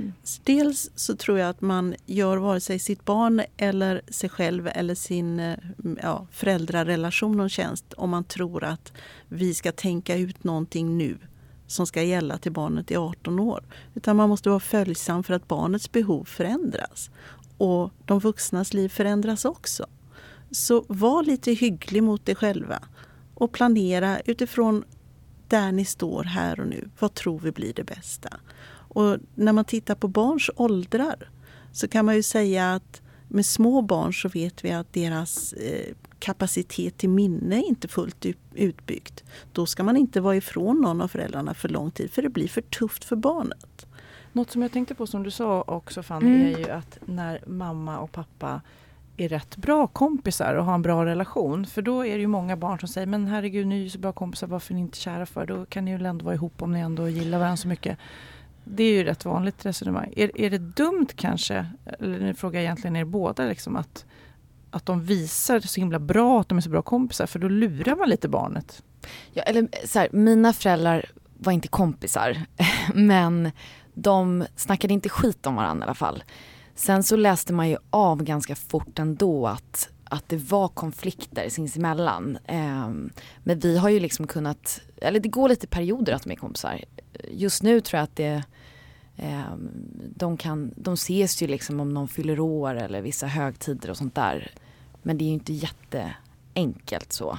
[0.45, 4.95] Dels så tror jag att man gör vare sig sitt barn eller sig själv eller
[4.95, 5.59] sin eh,
[6.03, 8.93] ja, föräldrarelation någon tjänst om man tror att
[9.29, 11.19] vi ska tänka ut någonting nu
[11.67, 13.65] som ska gälla till barnet i 18 år.
[13.95, 17.11] Utan man måste vara följsam för att barnets behov förändras.
[17.59, 19.87] Och de vuxnas liv förändras också.
[20.51, 22.79] Så var lite hygglig mot dig själva
[23.35, 24.85] och planera utifrån
[25.49, 26.89] där ni står här och nu.
[26.99, 28.29] Vad tror vi blir det bästa?
[28.89, 31.31] Och när man tittar på barns åldrar
[31.73, 35.95] så kan man ju säga att med små barn så vet vi att deras eh,
[36.19, 39.25] kapacitet till minne är inte fullt ut- utbyggt.
[39.53, 42.49] Då ska man inte vara ifrån någon av föräldrarna för lång tid för det blir
[42.49, 43.87] för tufft för barnet.
[44.33, 46.55] Något som jag tänkte på som du sa också Fanny Mm.
[46.55, 48.61] är ju att när mamma och pappa
[49.17, 51.67] är rätt bra kompisar och har en bra relation.
[51.67, 53.99] För då är det ju många barn som säger men herregud ni är ju så
[53.99, 55.47] bra kompisar varför är ni inte kära för?
[55.47, 57.99] Då kan ni ju ändå vara ihop om ni ändå gillar varandra så mycket.
[58.65, 60.13] Det är ju rätt vanligt resonemang.
[60.17, 61.67] Är, är det dumt kanske,
[61.99, 64.05] eller nu frågar jag egentligen er båda, liksom, att,
[64.71, 67.97] att de visar så himla bra att de är så bra kompisar för då lurar
[67.97, 68.83] man lite barnet.
[69.33, 71.05] Ja, eller så här, mina föräldrar
[71.39, 72.37] var inte kompisar,
[72.95, 73.51] men
[73.95, 76.23] de snackade inte skit om varandra i alla fall.
[76.77, 82.39] Sen så läste man ju av ganska fort ändå att, att det var konflikter sinsemellan.
[82.45, 82.89] Eh,
[83.39, 86.85] men vi har ju liksom kunnat, eller det går lite perioder att de är kompisar.
[87.31, 88.43] Just nu tror jag att det
[89.17, 89.55] eh,
[90.15, 94.15] de, kan, de ses ju liksom om någon fyller år eller vissa högtider och sånt
[94.15, 94.51] där.
[95.03, 97.39] Men det är ju inte jätteenkelt så.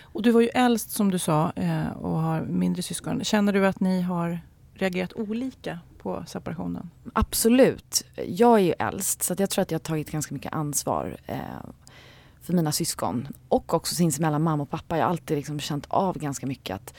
[0.00, 3.24] Och du var ju äldst som du sa eh, och har mindre syskon.
[3.24, 4.40] Känner du att ni har
[4.78, 6.90] reagerat olika på separationen?
[7.12, 8.04] Absolut.
[8.26, 11.16] Jag är ju äldst så att jag tror att jag har tagit ganska mycket ansvar
[11.26, 11.38] eh,
[12.40, 13.28] för mina syskon.
[13.48, 14.96] Och också sinsemellan mamma och pappa.
[14.96, 16.94] Jag har alltid liksom känt av ganska mycket att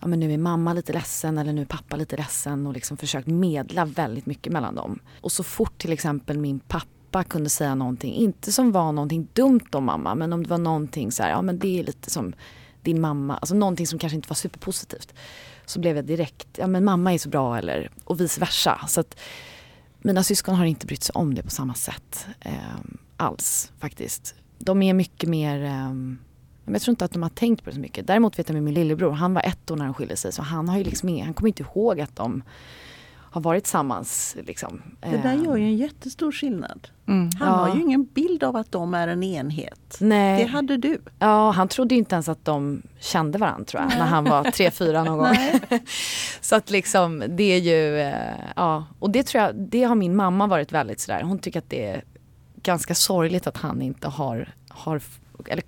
[0.00, 2.96] ja, men nu är mamma lite ledsen eller nu är pappa lite ledsen och liksom
[2.96, 4.98] försökt medla väldigt mycket mellan dem.
[5.20, 9.68] Och så fort till exempel min pappa kunde säga någonting, inte som var någonting dumt
[9.72, 12.32] om mamma, men om det var någonting så här, ja men det är lite som
[12.82, 15.14] din mamma, alltså någonting som kanske inte var superpositivt.
[15.66, 18.80] Så blev jag direkt, ja men mamma är så bra eller, och vice versa.
[18.88, 19.18] Så att
[19.98, 22.52] mina syskon har inte brytt sig om det på samma sätt eh,
[23.16, 24.34] alls faktiskt.
[24.58, 27.80] De är mycket mer, eh, jag tror inte att de har tänkt på det så
[27.80, 28.06] mycket.
[28.06, 30.42] Däremot vet jag med min lillebror, han var ett år när de skilde sig så
[30.42, 32.42] han har ju liksom han kommer inte ihåg att de
[33.32, 34.36] har varit tillsammans.
[34.46, 34.82] Liksom.
[35.00, 36.88] Det där Eh, gör ju en jättestor skillnad.
[37.08, 37.30] Mm.
[37.38, 37.54] Han Ja.
[37.54, 39.96] har ju ingen bild av att de är en enhet.
[40.00, 40.42] Nej.
[40.44, 40.98] Det hade du.
[41.18, 44.44] Ja, han trodde ju inte ens att de kände varandra tror jag, när han var
[44.50, 45.36] tre, fyra någon gång.
[46.40, 48.14] så att liksom det är ju, eh,
[48.56, 51.70] ja, och det tror jag, det har min mamma varit väldigt sådär, hon tycker att
[51.70, 52.04] det är
[52.62, 55.00] ganska sorgligt att han inte har, har
[55.48, 55.62] eller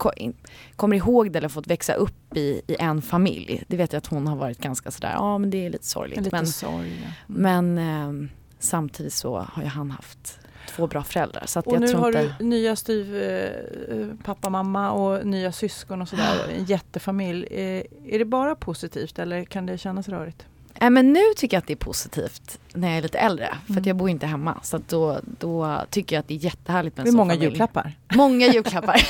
[0.76, 3.64] kommer ihåg det eller fått växa upp i, i en familj.
[3.68, 6.18] Det vet jag att hon har varit ganska sådär, ja men det är lite sorgligt.
[6.18, 7.02] Lite men sorg.
[7.04, 7.10] ja.
[7.26, 11.42] men eh, samtidigt så har ju han haft två bra föräldrar.
[11.46, 12.34] Så att Och nu har inte...
[12.38, 16.48] du nya styv, eh, pappa, mamma och nya syskon och sådär.
[16.58, 17.46] En jättefamilj.
[17.50, 20.46] Eh, är det bara positivt eller kan det kännas rörigt?
[20.84, 23.48] Nej men nu tycker jag att det är positivt när jag är lite äldre.
[23.66, 23.80] För Mm.
[23.80, 24.60] att jag bor inte hemma.
[24.62, 27.44] Så då, då tycker jag att det är jättehärligt med Det en sån många familj.
[27.50, 27.92] julklappar.
[28.14, 29.08] Många julklappar.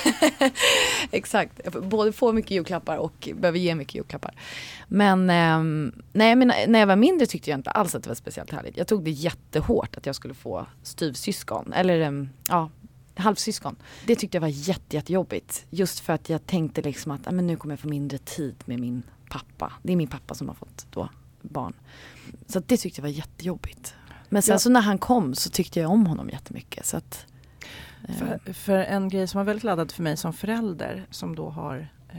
[1.10, 1.60] Exakt.
[1.64, 4.34] Jag får både får mycket julklappar och behöver ge mycket julklappar.
[4.88, 8.14] Men ehm, nej, men när jag var mindre tyckte jag inte alls att det var
[8.14, 8.76] speciellt härligt.
[8.76, 11.72] Jag tog det jättehårt att jag skulle få styvsyskon.
[11.72, 12.70] Eller ehm, ja,
[13.14, 13.76] halvsyskon.
[14.06, 15.66] Det tyckte jag var jätte, jättejobbigt.
[15.70, 18.54] Just för att jag tänkte liksom att ah, men nu kommer jag få mindre tid
[18.64, 19.72] med min pappa.
[19.82, 21.08] Det är min pappa som har fått då
[21.44, 21.72] barn.
[22.46, 23.94] Så det tyckte jag var jättejobbigt.
[24.28, 24.58] Men sen Ja.
[24.58, 26.86] så när han kom så tyckte jag om honom jättemycket.
[26.86, 27.26] Så att,
[28.08, 31.48] eh, För, för en grej som var väldigt laddad för mig som förälder som då
[31.48, 32.18] har eh,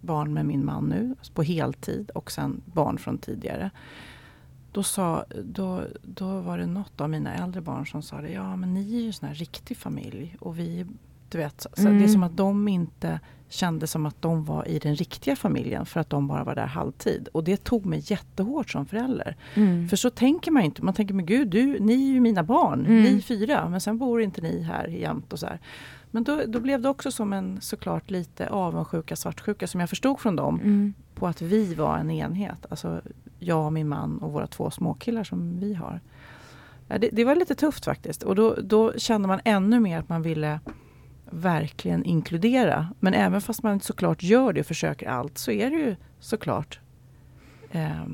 [0.00, 3.70] barn med min man nu på heltid och sen barn från tidigare.
[4.72, 8.56] Då, sa, då, då var det något av mina äldre barn som sa det, ja
[8.56, 10.86] men ni är ju en sån här riktig familj och vi,
[11.28, 12.08] du vet, så, så det är Mm.
[12.08, 16.10] som att de inte kände som att de var i den riktiga familjen för att
[16.10, 17.28] de bara var där halvtid.
[17.32, 19.36] Och det tog mig jättehårt som förälder.
[19.54, 19.88] mm.
[19.88, 20.82] För så tänker man inte.
[20.84, 22.86] Man tänker, men gud, du, ni är ju mina barn.
[22.86, 23.02] Mm.
[23.02, 25.60] Ni fyra, men sen bor inte ni här jämt och så här.
[26.10, 30.20] Men då, då blev det också som en såklart lite avundsjuka, svartsjuka som jag förstod
[30.20, 30.60] från dem.
[30.60, 30.94] Mm.
[31.14, 32.66] På att vi var en enhet.
[32.68, 33.00] Alltså
[33.38, 36.00] jag och min man och våra två småkillar som vi har.
[36.88, 40.22] det, det, var lite tufft faktiskt och då, då kände man ännu mer att man
[40.22, 40.60] ville
[41.30, 42.88] verkligen inkludera.
[43.00, 46.80] Men även fast man såklart gör det och försöker allt så är det ju såklart
[47.70, 48.06] eh,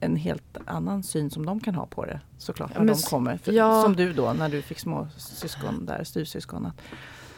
[0.00, 3.36] en helt annan syn som de kan ha på det såklart när ja, de kommer.
[3.36, 3.82] För, ja.
[3.82, 6.72] Som du då när du fick små syskon där, styvsyskon.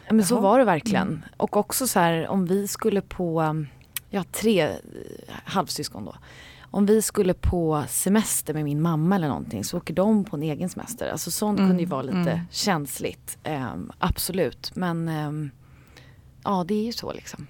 [0.06, 1.08] Ja, men så var det verkligen.
[1.08, 1.22] Mm.
[1.36, 3.56] Och också så här om vi skulle på,
[4.10, 4.76] ja tre eh,
[5.44, 6.14] halvsyskon då.
[6.70, 10.42] Om vi skulle på semester med min mamma eller någonting så åker de på en
[10.42, 11.10] egen semester.
[11.10, 11.70] Alltså sånt mm.
[11.70, 12.40] kunde ju vara lite mm.
[12.50, 13.38] känsligt.
[13.44, 15.50] Um, absolut men um,
[16.44, 17.46] ja det är ju så liksom.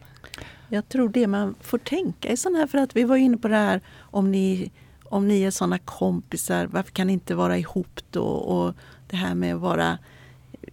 [0.69, 3.49] Jag tror det man får tänka i sån här, för att vi var inne på
[3.49, 4.73] det här om ni,
[5.05, 8.25] om ni är såna kompisar, varför kan ni inte vara ihop då?
[8.25, 8.75] Och
[9.07, 9.99] det här med att vara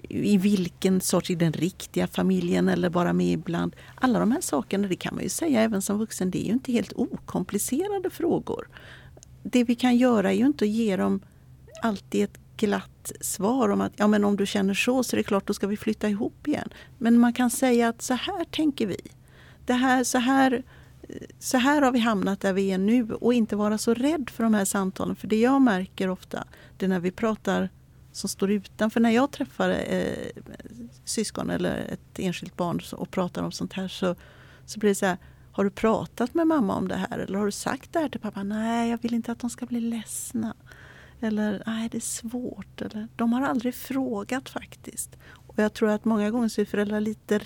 [0.10, 3.76] i vilken sorts, i den riktiga familjen eller bara med ibland.
[3.96, 6.54] Alla de här sakerna, det kan man ju säga även som vuxen, det är ju
[6.54, 8.68] inte helt okomplicerade frågor.
[9.44, 11.22] Det vi kan göra är ju inte att ge dem
[11.82, 15.24] alltid ett glatt svar om att ja, men om du känner så så är det
[15.24, 16.70] klart, då ska vi flytta ihop igen.
[16.98, 18.98] Men man kan säga att så här tänker vi.
[19.66, 20.64] Det här, så, här,
[21.40, 24.44] så här har vi hamnat där vi är nu och inte vara så rädd för
[24.44, 25.16] de här samtalen.
[25.16, 26.44] För det jag märker ofta,
[26.78, 27.70] det är när vi pratar
[28.18, 29.00] som står utanför.
[29.00, 30.46] När jag träffar eh,
[31.04, 34.16] syskon eller ett enskilt barn och pratar om sånt här så,
[34.66, 35.18] så blir det så här,
[35.52, 37.20] har du pratat med mamma om det här?
[37.20, 38.44] Eller har du sagt det här till pappa?
[38.44, 40.56] Nej, jag vill inte att de ska bli ledsna.
[41.20, 42.82] Eller, nej det är svårt.
[42.82, 45.18] Eller, de har aldrig frågat faktiskt.
[45.28, 47.42] Och jag tror att många gånger så är föräldrar lite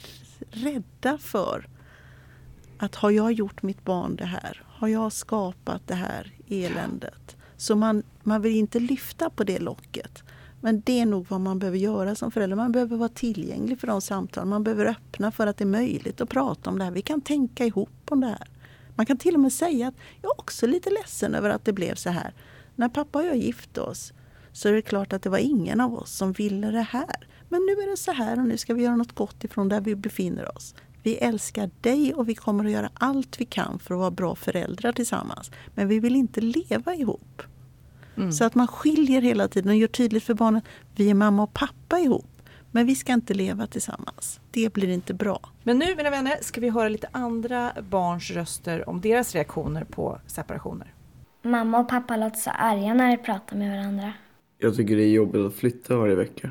[0.51, 1.67] rädda för
[2.77, 4.63] att har jag gjort mitt barn det här?
[4.67, 7.37] Har jag skapat det här eländet?
[7.57, 10.23] Så man, man vill inte lyfta på det locket.
[10.61, 12.55] Men det är nog vad man behöver göra som förälder.
[12.55, 14.49] Man behöver vara tillgänglig för de samtalen.
[14.49, 16.91] Man behöver öppna för att det är möjligt att prata om det här.
[16.91, 18.47] Vi kan tänka ihop om det här.
[18.95, 21.73] Man kan till och med säga att jag är också lite ledsen över att det
[21.73, 22.33] blev så här.
[22.75, 24.13] När pappa och jag gifte oss
[24.51, 27.27] så är det klart att det var ingen av oss som ville det här.
[27.49, 29.81] Men nu är det så här och nu ska vi göra något gott ifrån där
[29.81, 30.75] vi befinner oss.
[31.03, 34.35] Vi älskar dig och vi kommer att göra allt vi kan för att vara bra
[34.35, 35.51] föräldrar tillsammans.
[35.75, 37.41] Men vi vill inte leva ihop.
[38.17, 38.31] Mm.
[38.31, 40.61] Så att man skiljer hela tiden och gör tydligt för barnen
[40.95, 42.25] vi är mamma och pappa ihop.
[42.71, 44.39] Men vi ska inte leva tillsammans.
[44.51, 45.39] Det blir inte bra.
[45.63, 50.19] Men nu mina vänner ska vi höra lite andra barns röster om deras reaktioner på
[50.27, 50.93] separationer.
[51.41, 54.13] Mamma och pappa låter så arga när de pratar med varandra.
[54.57, 56.49] Jag tycker det är jobbigt att flytta varje vecka.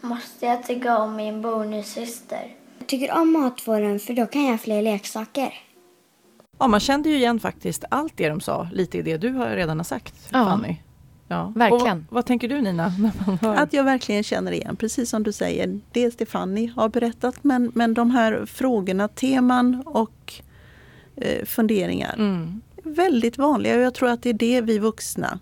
[0.00, 2.56] Måste jag tycka om min bonussyster?
[2.78, 5.54] Jag tycker om matvården för då kan jag fler leksaker.
[6.58, 9.78] Ja, man kände ju igen faktiskt allt det de sa, lite i det du redan
[9.78, 10.44] har sagt ja.
[10.44, 10.76] Fanny.
[11.28, 12.06] Ja, verkligen.
[12.08, 12.92] Och vad tänker du Nina?
[13.42, 17.94] Att jag verkligen känner igen, precis som du säger, det Stefanie har berättat men, men
[17.94, 20.34] de här frågorna, teman och
[21.16, 22.14] eh, funderingar.
[22.18, 22.60] Mm.
[22.82, 25.38] Väldigt vanliga och jag tror att det är det vi vuxna,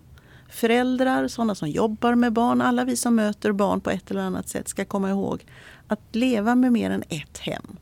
[0.49, 4.49] föräldrar, sådana som jobbar med barn, alla vi som möter barn på ett eller annat
[4.49, 5.45] sätt ska komma ihåg
[5.87, 7.77] att leva med mer än ett hem,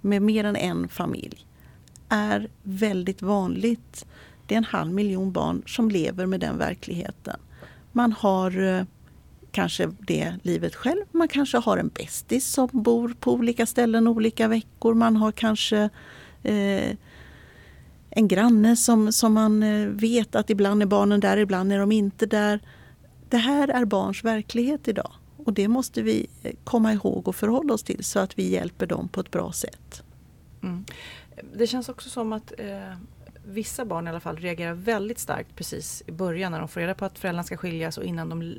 [0.00, 1.46] med mer än en familj
[2.12, 4.06] är väldigt vanligt.
[4.46, 7.36] Det är en halv miljon barn som lever med den verkligheten.
[7.92, 8.84] Man har eh,
[9.52, 11.02] kanske det livet själv.
[11.10, 14.94] Man kanske har en bästis som bor på olika ställen olika veckor.
[14.94, 15.88] Man har kanske
[16.42, 16.96] eh,
[18.10, 21.92] en granne som, som man eh, vet att ibland är barnen där, ibland är de
[21.92, 22.60] inte där.
[23.28, 25.12] Det här är barns verklighet idag
[25.44, 28.86] och det måste vi eh, komma ihåg och förhålla oss till så att vi hjälper
[28.86, 30.02] dem på ett bra sätt.
[30.62, 30.84] Mm.
[31.54, 32.94] Det känns också som att eh,
[33.44, 36.94] vissa barn i alla fall reagerar väldigt starkt precis i början när de får reda
[36.94, 38.54] på att föräldrarna ska skiljas och innan de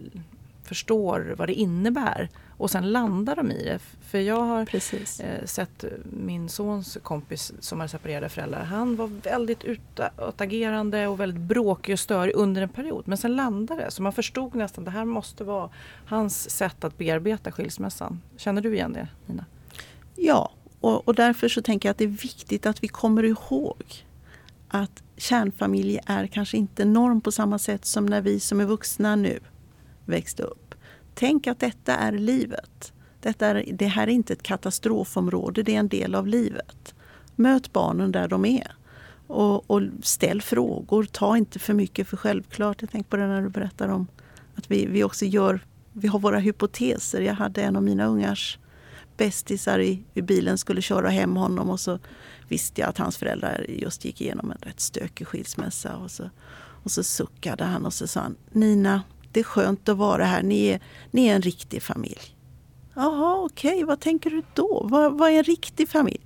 [0.63, 2.29] förstår vad det innebär.
[2.57, 3.79] Och sen landar de i det.
[4.01, 8.63] För jag har eh, sett min sons kompis som har separerade föräldrar.
[8.63, 13.03] Han var väldigt utagerande och väldigt bråkig och störig under en period.
[13.07, 13.91] Men sen landade det.
[13.91, 15.69] Så man förstod nästan att det här måste vara
[16.05, 18.21] hans sätt att bearbeta skilsmässan.
[18.37, 19.45] Känner du igen det Nina?
[20.15, 20.51] Ja,
[20.83, 23.83] och, och, därför så tänker jag att det är viktigt att vi kommer ihåg
[24.67, 29.15] att kärnfamilj är kanske inte norm på samma sätt som när vi som är vuxna
[29.15, 29.39] nu
[30.05, 30.75] växte upp.
[31.13, 32.93] Tänk att detta är livet.
[33.21, 36.95] Detta är, det här är inte ett katastrofområde, det är en del av livet.
[37.35, 38.75] Möt barnen där de är.
[39.27, 42.81] Och, och ställ frågor, ta inte för mycket för självklart.
[42.81, 44.07] Jag tänker på det när du berättar om
[44.55, 45.59] att vi, vi också gör,
[45.93, 47.21] vi har våra hypoteser.
[47.21, 48.59] Jag hade en av mina ungars
[49.17, 51.99] bästisar i, i bilen skulle köra hem honom och så
[52.47, 55.95] visste jag att hans föräldrar just gick igenom en rätt stökig skilsmässa.
[55.95, 56.29] Och så,
[56.83, 60.43] och så suckade han och så sa han Nina, det är skönt att vara här.
[60.43, 60.79] Ni är,
[61.11, 62.35] ni är en riktig familj.
[62.93, 63.85] Jaha, okej, okay.
[63.85, 64.87] vad tänker du då?
[64.89, 66.21] Vad, vad är en riktig familj?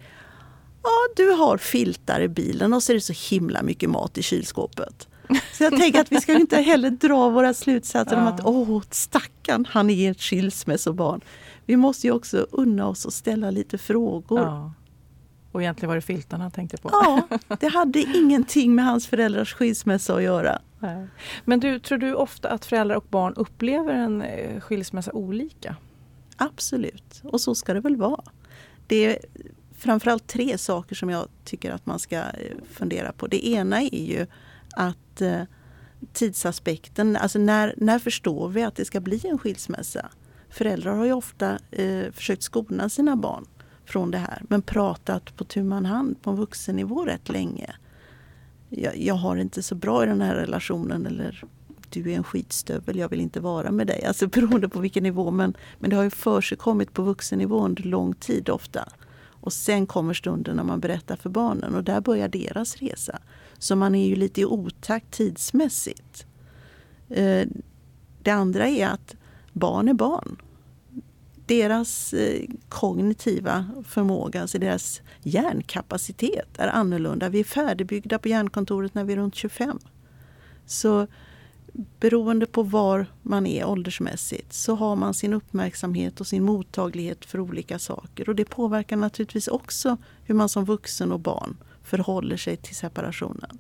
[0.84, 4.24] Ja, du har filtar i bilen och så är det så himla mycket mat i
[4.24, 5.08] kylskåpet.
[5.54, 8.22] Så jag tänker att vi ska inte heller dra våra slutsatser Ja.
[8.22, 11.22] om att åh, stackarn, han är ett skilsmässobarn.
[11.68, 14.40] Vi måste ju också unna oss att ställa lite frågor.
[14.40, 14.74] Ja.
[15.52, 16.90] Och egentligen var det filtarna han tänkte på.
[16.92, 17.28] Ja,
[17.60, 20.62] det hade ingenting med hans föräldrars skilsmässa att göra.
[20.80, 21.08] Nej.
[21.46, 25.76] Men du, tror du ofta att föräldrar och barn upplever en eh, skilsmässa olika?
[26.38, 28.24] Absolut, och så ska det väl vara.
[28.88, 29.18] Det är
[29.78, 33.28] framförallt tre saker som jag tycker att man ska eh, fundera på.
[33.28, 34.28] Det ena är ju
[34.76, 35.42] att eh,
[36.14, 40.10] tidsaspekten, alltså när, när förstår vi att det ska bli en skilsmässa?
[40.50, 43.46] Föräldrar har ju ofta eh, försökt skona sina barn
[43.86, 47.76] från det här men pratat på tu man hand på en vuxennivå rätt länge.
[48.70, 51.44] Jag, jag har inte så bra i den här relationen eller
[51.90, 54.06] du är en skitstövel, jag vill inte vara med dig.
[54.06, 58.14] Alltså beroende på vilken nivå men, men det har ju försigkommit på vuxennivå under lång
[58.14, 58.90] tid ofta.
[59.42, 63.20] Och sen kommer stunden när man berättar för barnen och där börjar deras resa.
[63.58, 66.26] Så man är ju lite i otakt tidsmässigt.
[67.10, 67.48] Eh,
[68.24, 69.16] Det andra är att
[69.58, 70.42] barn är barn.
[71.46, 77.30] Deras eh, kognitiva förmåga, alltså deras hjärnkapacitet är annorlunda.
[77.30, 79.80] Vi är färdigbyggda på hjärnkontoret när vi är runt 25.
[80.66, 81.08] Så
[82.00, 87.40] beroende på var man är åldersmässigt så har man sin uppmärksamhet och sin mottaglighet för
[87.40, 88.30] olika saker.
[88.30, 93.58] Och det påverkar naturligtvis också hur man som vuxen och barn förhåller sig till separationen.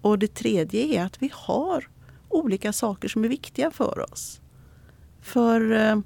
[0.00, 1.88] Och det tredje är att vi har
[2.28, 4.41] olika saker som är viktiga för oss.
[5.22, 5.98] För eh,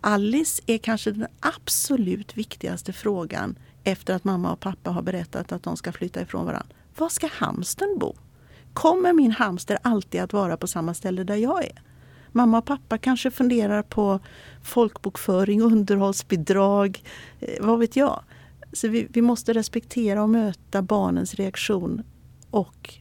[0.00, 5.62] Alice är kanske den absolut viktigaste frågan efter att mamma och pappa har berättat att
[5.62, 6.74] de ska flytta ifrån varandra.
[6.96, 8.14] Var ska hamstern bo?
[8.72, 11.82] Kommer min hamster alltid att vara på samma ställe där jag är?
[12.32, 14.20] Mamma och pappa kanske funderar på
[14.62, 17.02] folkbokföring, underhållsbidrag,
[17.40, 18.22] eh, vad vet jag.
[18.72, 22.02] Så vi, vi måste respektera och möta barnens reaktion
[22.50, 22.94] och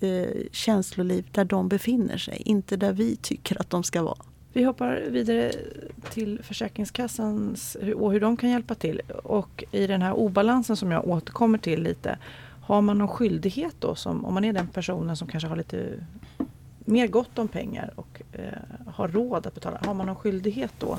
[0.00, 4.31] eh, känsloliv där de befinner sig, inte där vi tycker att de ska vara.
[4.52, 5.52] Vi hoppar vidare
[6.10, 9.00] till Försäkringskassans och hur de kan hjälpa till.
[9.24, 12.18] Och i den här obalansen som jag återkommer till lite.
[12.62, 16.06] Har man någon skyldighet då, som, om man är den personen som kanske har lite
[16.78, 19.80] mer gott om pengar och eh, har råd att betala.
[19.84, 20.98] Har man någon skyldighet då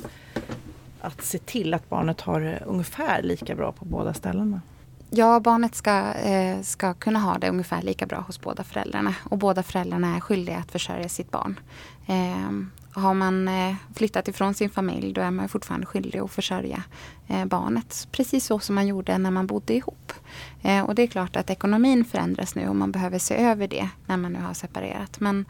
[1.02, 4.62] att se till att barnet har det ungefär lika bra på båda ställena?
[5.10, 9.16] Ja, barnet ska, eh, ska kunna ha det ungefär lika bra hos båda föräldrarna.
[9.24, 11.60] Och båda föräldrarna är skyldiga att försörja sitt barn.
[12.08, 12.52] Eh,
[12.96, 16.84] har man eh, flyttat ifrån sin familj då är man fortfarande skyldig att försörja
[17.28, 18.08] eh, barnet.
[18.12, 20.14] Precis så som man gjorde när man bodde ihop.
[20.62, 23.90] Eh, och det är klart att ekonomin förändras nu och man behöver se över det
[24.06, 25.20] när man nu har separerat.
[25.20, 25.46] Men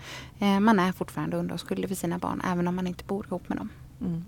[0.61, 3.69] man är fortfarande underhållsskyldig för sina barn även om man inte bor ihop med dem.
[4.01, 4.25] Mm.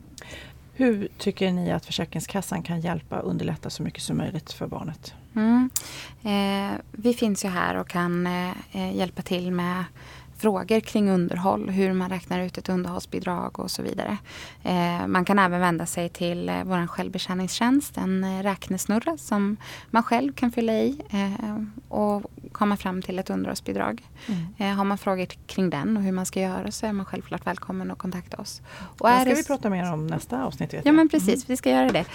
[0.77, 5.13] Hur tycker ni att Försäkringskassan kan hjälpa och underlätta så mycket som möjligt för barnet?
[5.35, 5.69] Mm.
[6.23, 9.83] Eh, vi finns ju här och kan eh, hjälpa till med
[10.37, 14.17] frågor kring underhåll, hur man räknar ut ett underhållsbidrag och så vidare.
[14.63, 19.57] Eh, man kan även vända sig till eh, vår självbetjäningstjänst, en eh, räknesnurra som
[19.89, 24.03] man själv kan fylla i eh, och komma fram till ett underhållsbidrag.
[24.27, 24.45] Mm.
[24.57, 27.47] Eh, har man frågor kring den och hur man ska göra så är man självklart
[27.47, 28.61] välkommen att kontakta oss.
[28.99, 30.73] Och det ska vi prata mer om nästa avsnitt.
[30.73, 30.95] Ja jag.
[30.95, 31.45] men precis, Mm.
[31.47, 32.05] vi ska göra det.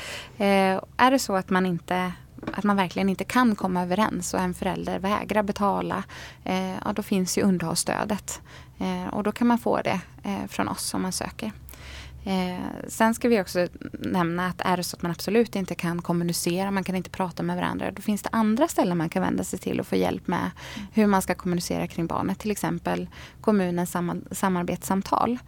[0.44, 2.12] Eh, är det så att man inte
[2.52, 6.02] att man verkligen inte kan komma överens och en förälder vägrar betala,
[6.44, 8.40] eh, ja, då finns ju underhållsstödet.
[8.78, 11.52] Eh, och då kan man få det eh, från oss om man söker.
[12.24, 12.58] Eh,
[12.88, 16.70] sen ska vi också nämna att är det så att man absolut inte kan kommunicera,
[16.70, 19.58] man kan inte prata med varandra, då finns det andra ställen man kan vända sig
[19.58, 20.50] till och få hjälp med
[20.92, 22.38] hur man ska kommunicera kring barnet.
[22.38, 23.08] Till exempel
[23.40, 25.38] kommunens sam samarbetssamtal.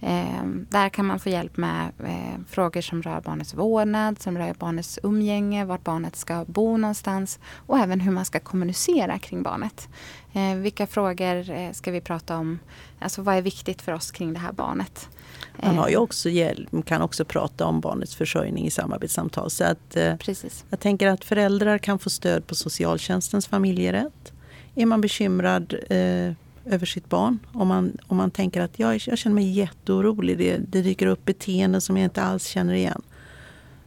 [0.00, 4.54] Eh, där kan man få hjälp med eh, frågor som rör barnets vårdnad, som rör
[4.58, 9.88] barnets umgänge, vart barnet ska bo någonstans och även hur man ska kommunicera kring barnet.
[10.32, 12.58] Eh, vilka frågor eh, ska vi prata om?
[12.98, 15.08] Alltså vad är viktigt för oss kring det här barnet?
[15.56, 19.50] Man har ju Eh, också hjälp, man kan också prata om barnets försörjning i samarbetssamtal.
[19.50, 20.64] Så att, eh, Precis.
[20.70, 24.32] jag tänker att föräldrar kan få stöd på socialtjänstens familjerätt.
[24.74, 26.32] Är man bekymrad eh,
[26.64, 30.56] över sitt barn, om man, om man tänker att jag, jag känner mig jätteorolig, det,
[30.56, 33.02] det dyker upp beteenden som jag inte alls känner igen.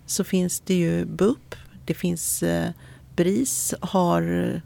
[0.06, 1.56] Så finns det ju BUP,
[1.86, 2.70] det finns eh,
[3.16, 4.62] BRIS har eh,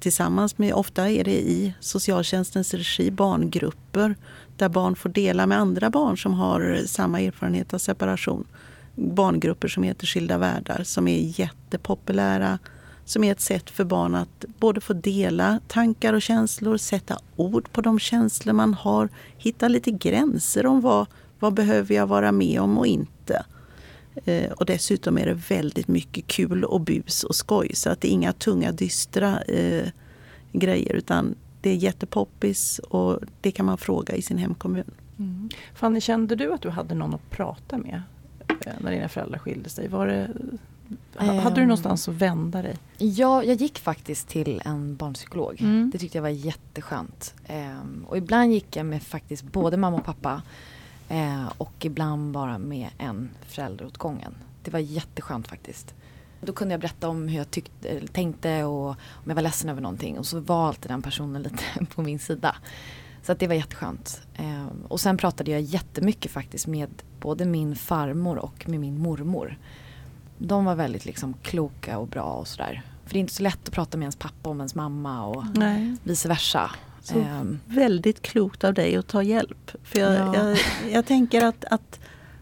[0.00, 4.14] tillsammans med, ofta är det i socialtjänstens regi, barngrupper
[4.58, 8.44] där barn får dela med andra barn som har samma erfarenhet av separation.
[8.94, 12.58] Barngrupper som heter Skilda världar som är jättepopulära.
[13.04, 17.72] Som är ett sätt för barn att både få dela tankar och känslor, sätta ord
[17.72, 21.06] på de känslor man har, hitta lite gränser om vad,
[21.38, 23.44] vad behöver jag vara med om och inte.
[24.24, 28.08] Eh, och dessutom är det väldigt mycket kul och bus och skoj så att det
[28.08, 29.88] är inga tunga dystra eh,
[30.52, 34.90] grejer utan det är jättepoppis och det kan man fråga i sin hemkommun.
[35.18, 35.48] Mm.
[35.74, 38.02] Fanny, kände du att du hade någon att prata med
[38.66, 39.88] eh, när dina föräldrar skilde sig?
[39.88, 40.30] Var det,
[41.16, 41.68] hade du Ehm.
[41.68, 42.76] någonstans att vända dig?
[42.98, 45.56] Ja, jag gick faktiskt till en barnpsykolog.
[45.60, 45.90] Mm.
[45.92, 47.34] Det tyckte jag var jätteskönt.
[47.46, 50.42] Ehm, och ibland gick jag med faktiskt både mamma och pappa.
[51.08, 54.34] Eh, och ibland bara med en förälder åt gången.
[54.62, 55.94] Det var jätteskönt faktiskt.
[56.40, 59.80] Då kunde jag berätta om hur jag tyckte, tänkte och om jag var ledsen över
[59.80, 60.18] någonting.
[60.18, 61.64] Och så var alltid den personen lite
[61.94, 62.56] på min sida.
[63.22, 64.20] Så att det var jätteskönt.
[64.36, 66.88] Ehm, och sen pratade jag jättemycket faktiskt med
[67.20, 69.58] både min farmor och med min mormor.
[70.38, 72.82] De var väldigt liksom kloka och bra och sådär.
[73.04, 75.44] För det är inte så lätt att prata med ens pappa om ens mamma och
[75.54, 75.96] Nej.
[76.02, 76.70] vice versa.
[77.02, 79.70] Så Ehm, väldigt klokt av dig att ta hjälp.
[79.82, 80.34] För jag, Ja.
[80.36, 80.58] jag,
[80.92, 82.00] jag tänker att, att,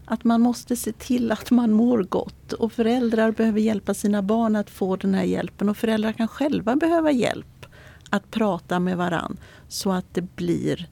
[0.09, 2.53] att man måste se till att man mår gott.
[2.53, 5.69] Och föräldrar behöver hjälpa sina barn att få den här hjälpen.
[5.69, 7.65] Och föräldrar kan själva behöva hjälp
[8.09, 9.37] att prata med varann
[9.67, 10.89] så att det blir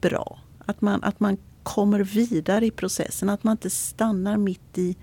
[0.00, 0.38] bra.
[0.66, 3.28] Att man, att man kommer vidare i processen.
[3.28, 4.96] Att man inte stannar mitt i,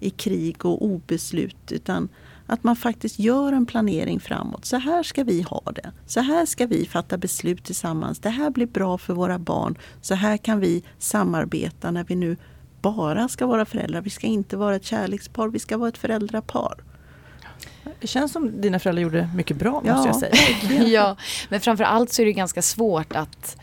[0.00, 1.72] i krig och obeslut.
[1.72, 2.08] Utan
[2.46, 4.64] att man faktiskt gör en planering framåt.
[4.64, 5.92] Så här ska vi ha det.
[6.06, 8.18] Så här ska vi fatta beslut tillsammans.
[8.18, 9.78] Det här blir bra för våra barn.
[10.00, 12.36] Så här kan vi samarbeta när vi nu
[12.80, 14.00] bara ska vara föräldrar.
[14.00, 16.74] Vi ska inte vara ett kärlekspar, vi ska vara ett föräldrapar.
[18.00, 20.06] Det känns som dina föräldrar gjorde mycket bra måste Ja.
[20.06, 20.82] jag säga.
[20.86, 21.16] ja,
[21.48, 23.56] men framför allt så är det ganska svårt att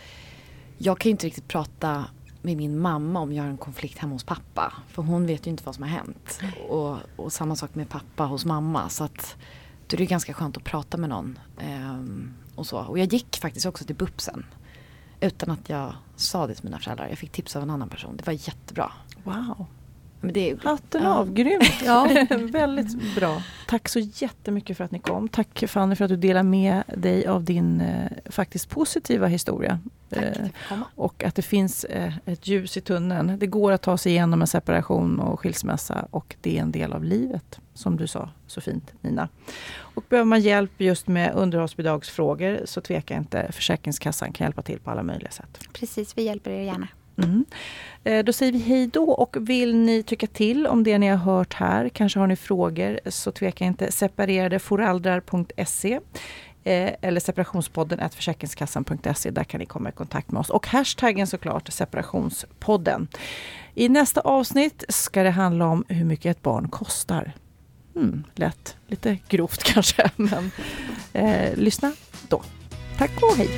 [0.77, 2.05] jag kan ju inte riktigt prata
[2.41, 4.73] med min mamma om jag har en konflikt hemma hos pappa.
[4.89, 6.39] För hon vet ju inte vad som har hänt.
[6.69, 8.89] Och, och samma sak med pappa hos mamma.
[8.89, 9.35] Så att
[9.87, 11.39] då är det ganska skönt att prata med någon.
[11.59, 12.77] ehm, och, så.
[12.79, 14.45] och jag gick faktiskt också till BUPsen.
[15.23, 17.07] Utan att jag sa det till mina föräldrar.
[17.07, 18.17] Jag fick tips av en annan person.
[18.17, 18.91] Det var jättebra.
[19.23, 19.65] Wow.
[20.31, 21.13] Det, Hatten ja.
[21.13, 21.63] av, grymt!
[21.85, 22.25] Ja.
[22.51, 23.41] Väldigt bra.
[23.67, 25.29] Tack så jättemycket för att ni kom.
[25.29, 29.79] Tack Fanny för att du delar med dig av din eh, faktiskt positiva historia.
[30.09, 30.23] Tack.
[30.23, 33.39] Eh, och att det finns eh, ett ljus i tunneln.
[33.39, 36.93] Det går att ta sig igenom en separation och skilsmässa och det är en del
[36.93, 39.29] av livet, som du sa så fint Nina.
[39.75, 43.51] Och behöver man hjälp just med underhållsbidragsfrågor så tveka inte.
[43.51, 45.59] Försäkringskassan kan hjälpa till på alla möjliga sätt.
[45.73, 46.87] Precis, vi hjälper er gärna.
[47.17, 47.45] Mm.
[48.03, 51.17] Eh, då säger vi hej då och vill ni tycka till om det ni har
[51.17, 53.91] hört här, kanske har ni frågor, så tveka inte.
[53.91, 55.99] Separeradeforaldrar.se
[56.63, 59.31] eh, eller separationspodden försäkringskassan.se.
[59.31, 60.49] Där kan ni komma i kontakt med oss.
[60.49, 63.07] Och hashtaggen såklart separationspodden.
[63.75, 67.31] I nästa avsnitt ska det handla om hur mycket ett barn kostar.
[67.95, 70.51] Mm, lätt, lite grovt kanske, men
[71.13, 71.93] eh, lyssna
[72.27, 72.43] då.
[72.97, 73.49] Tack och hej!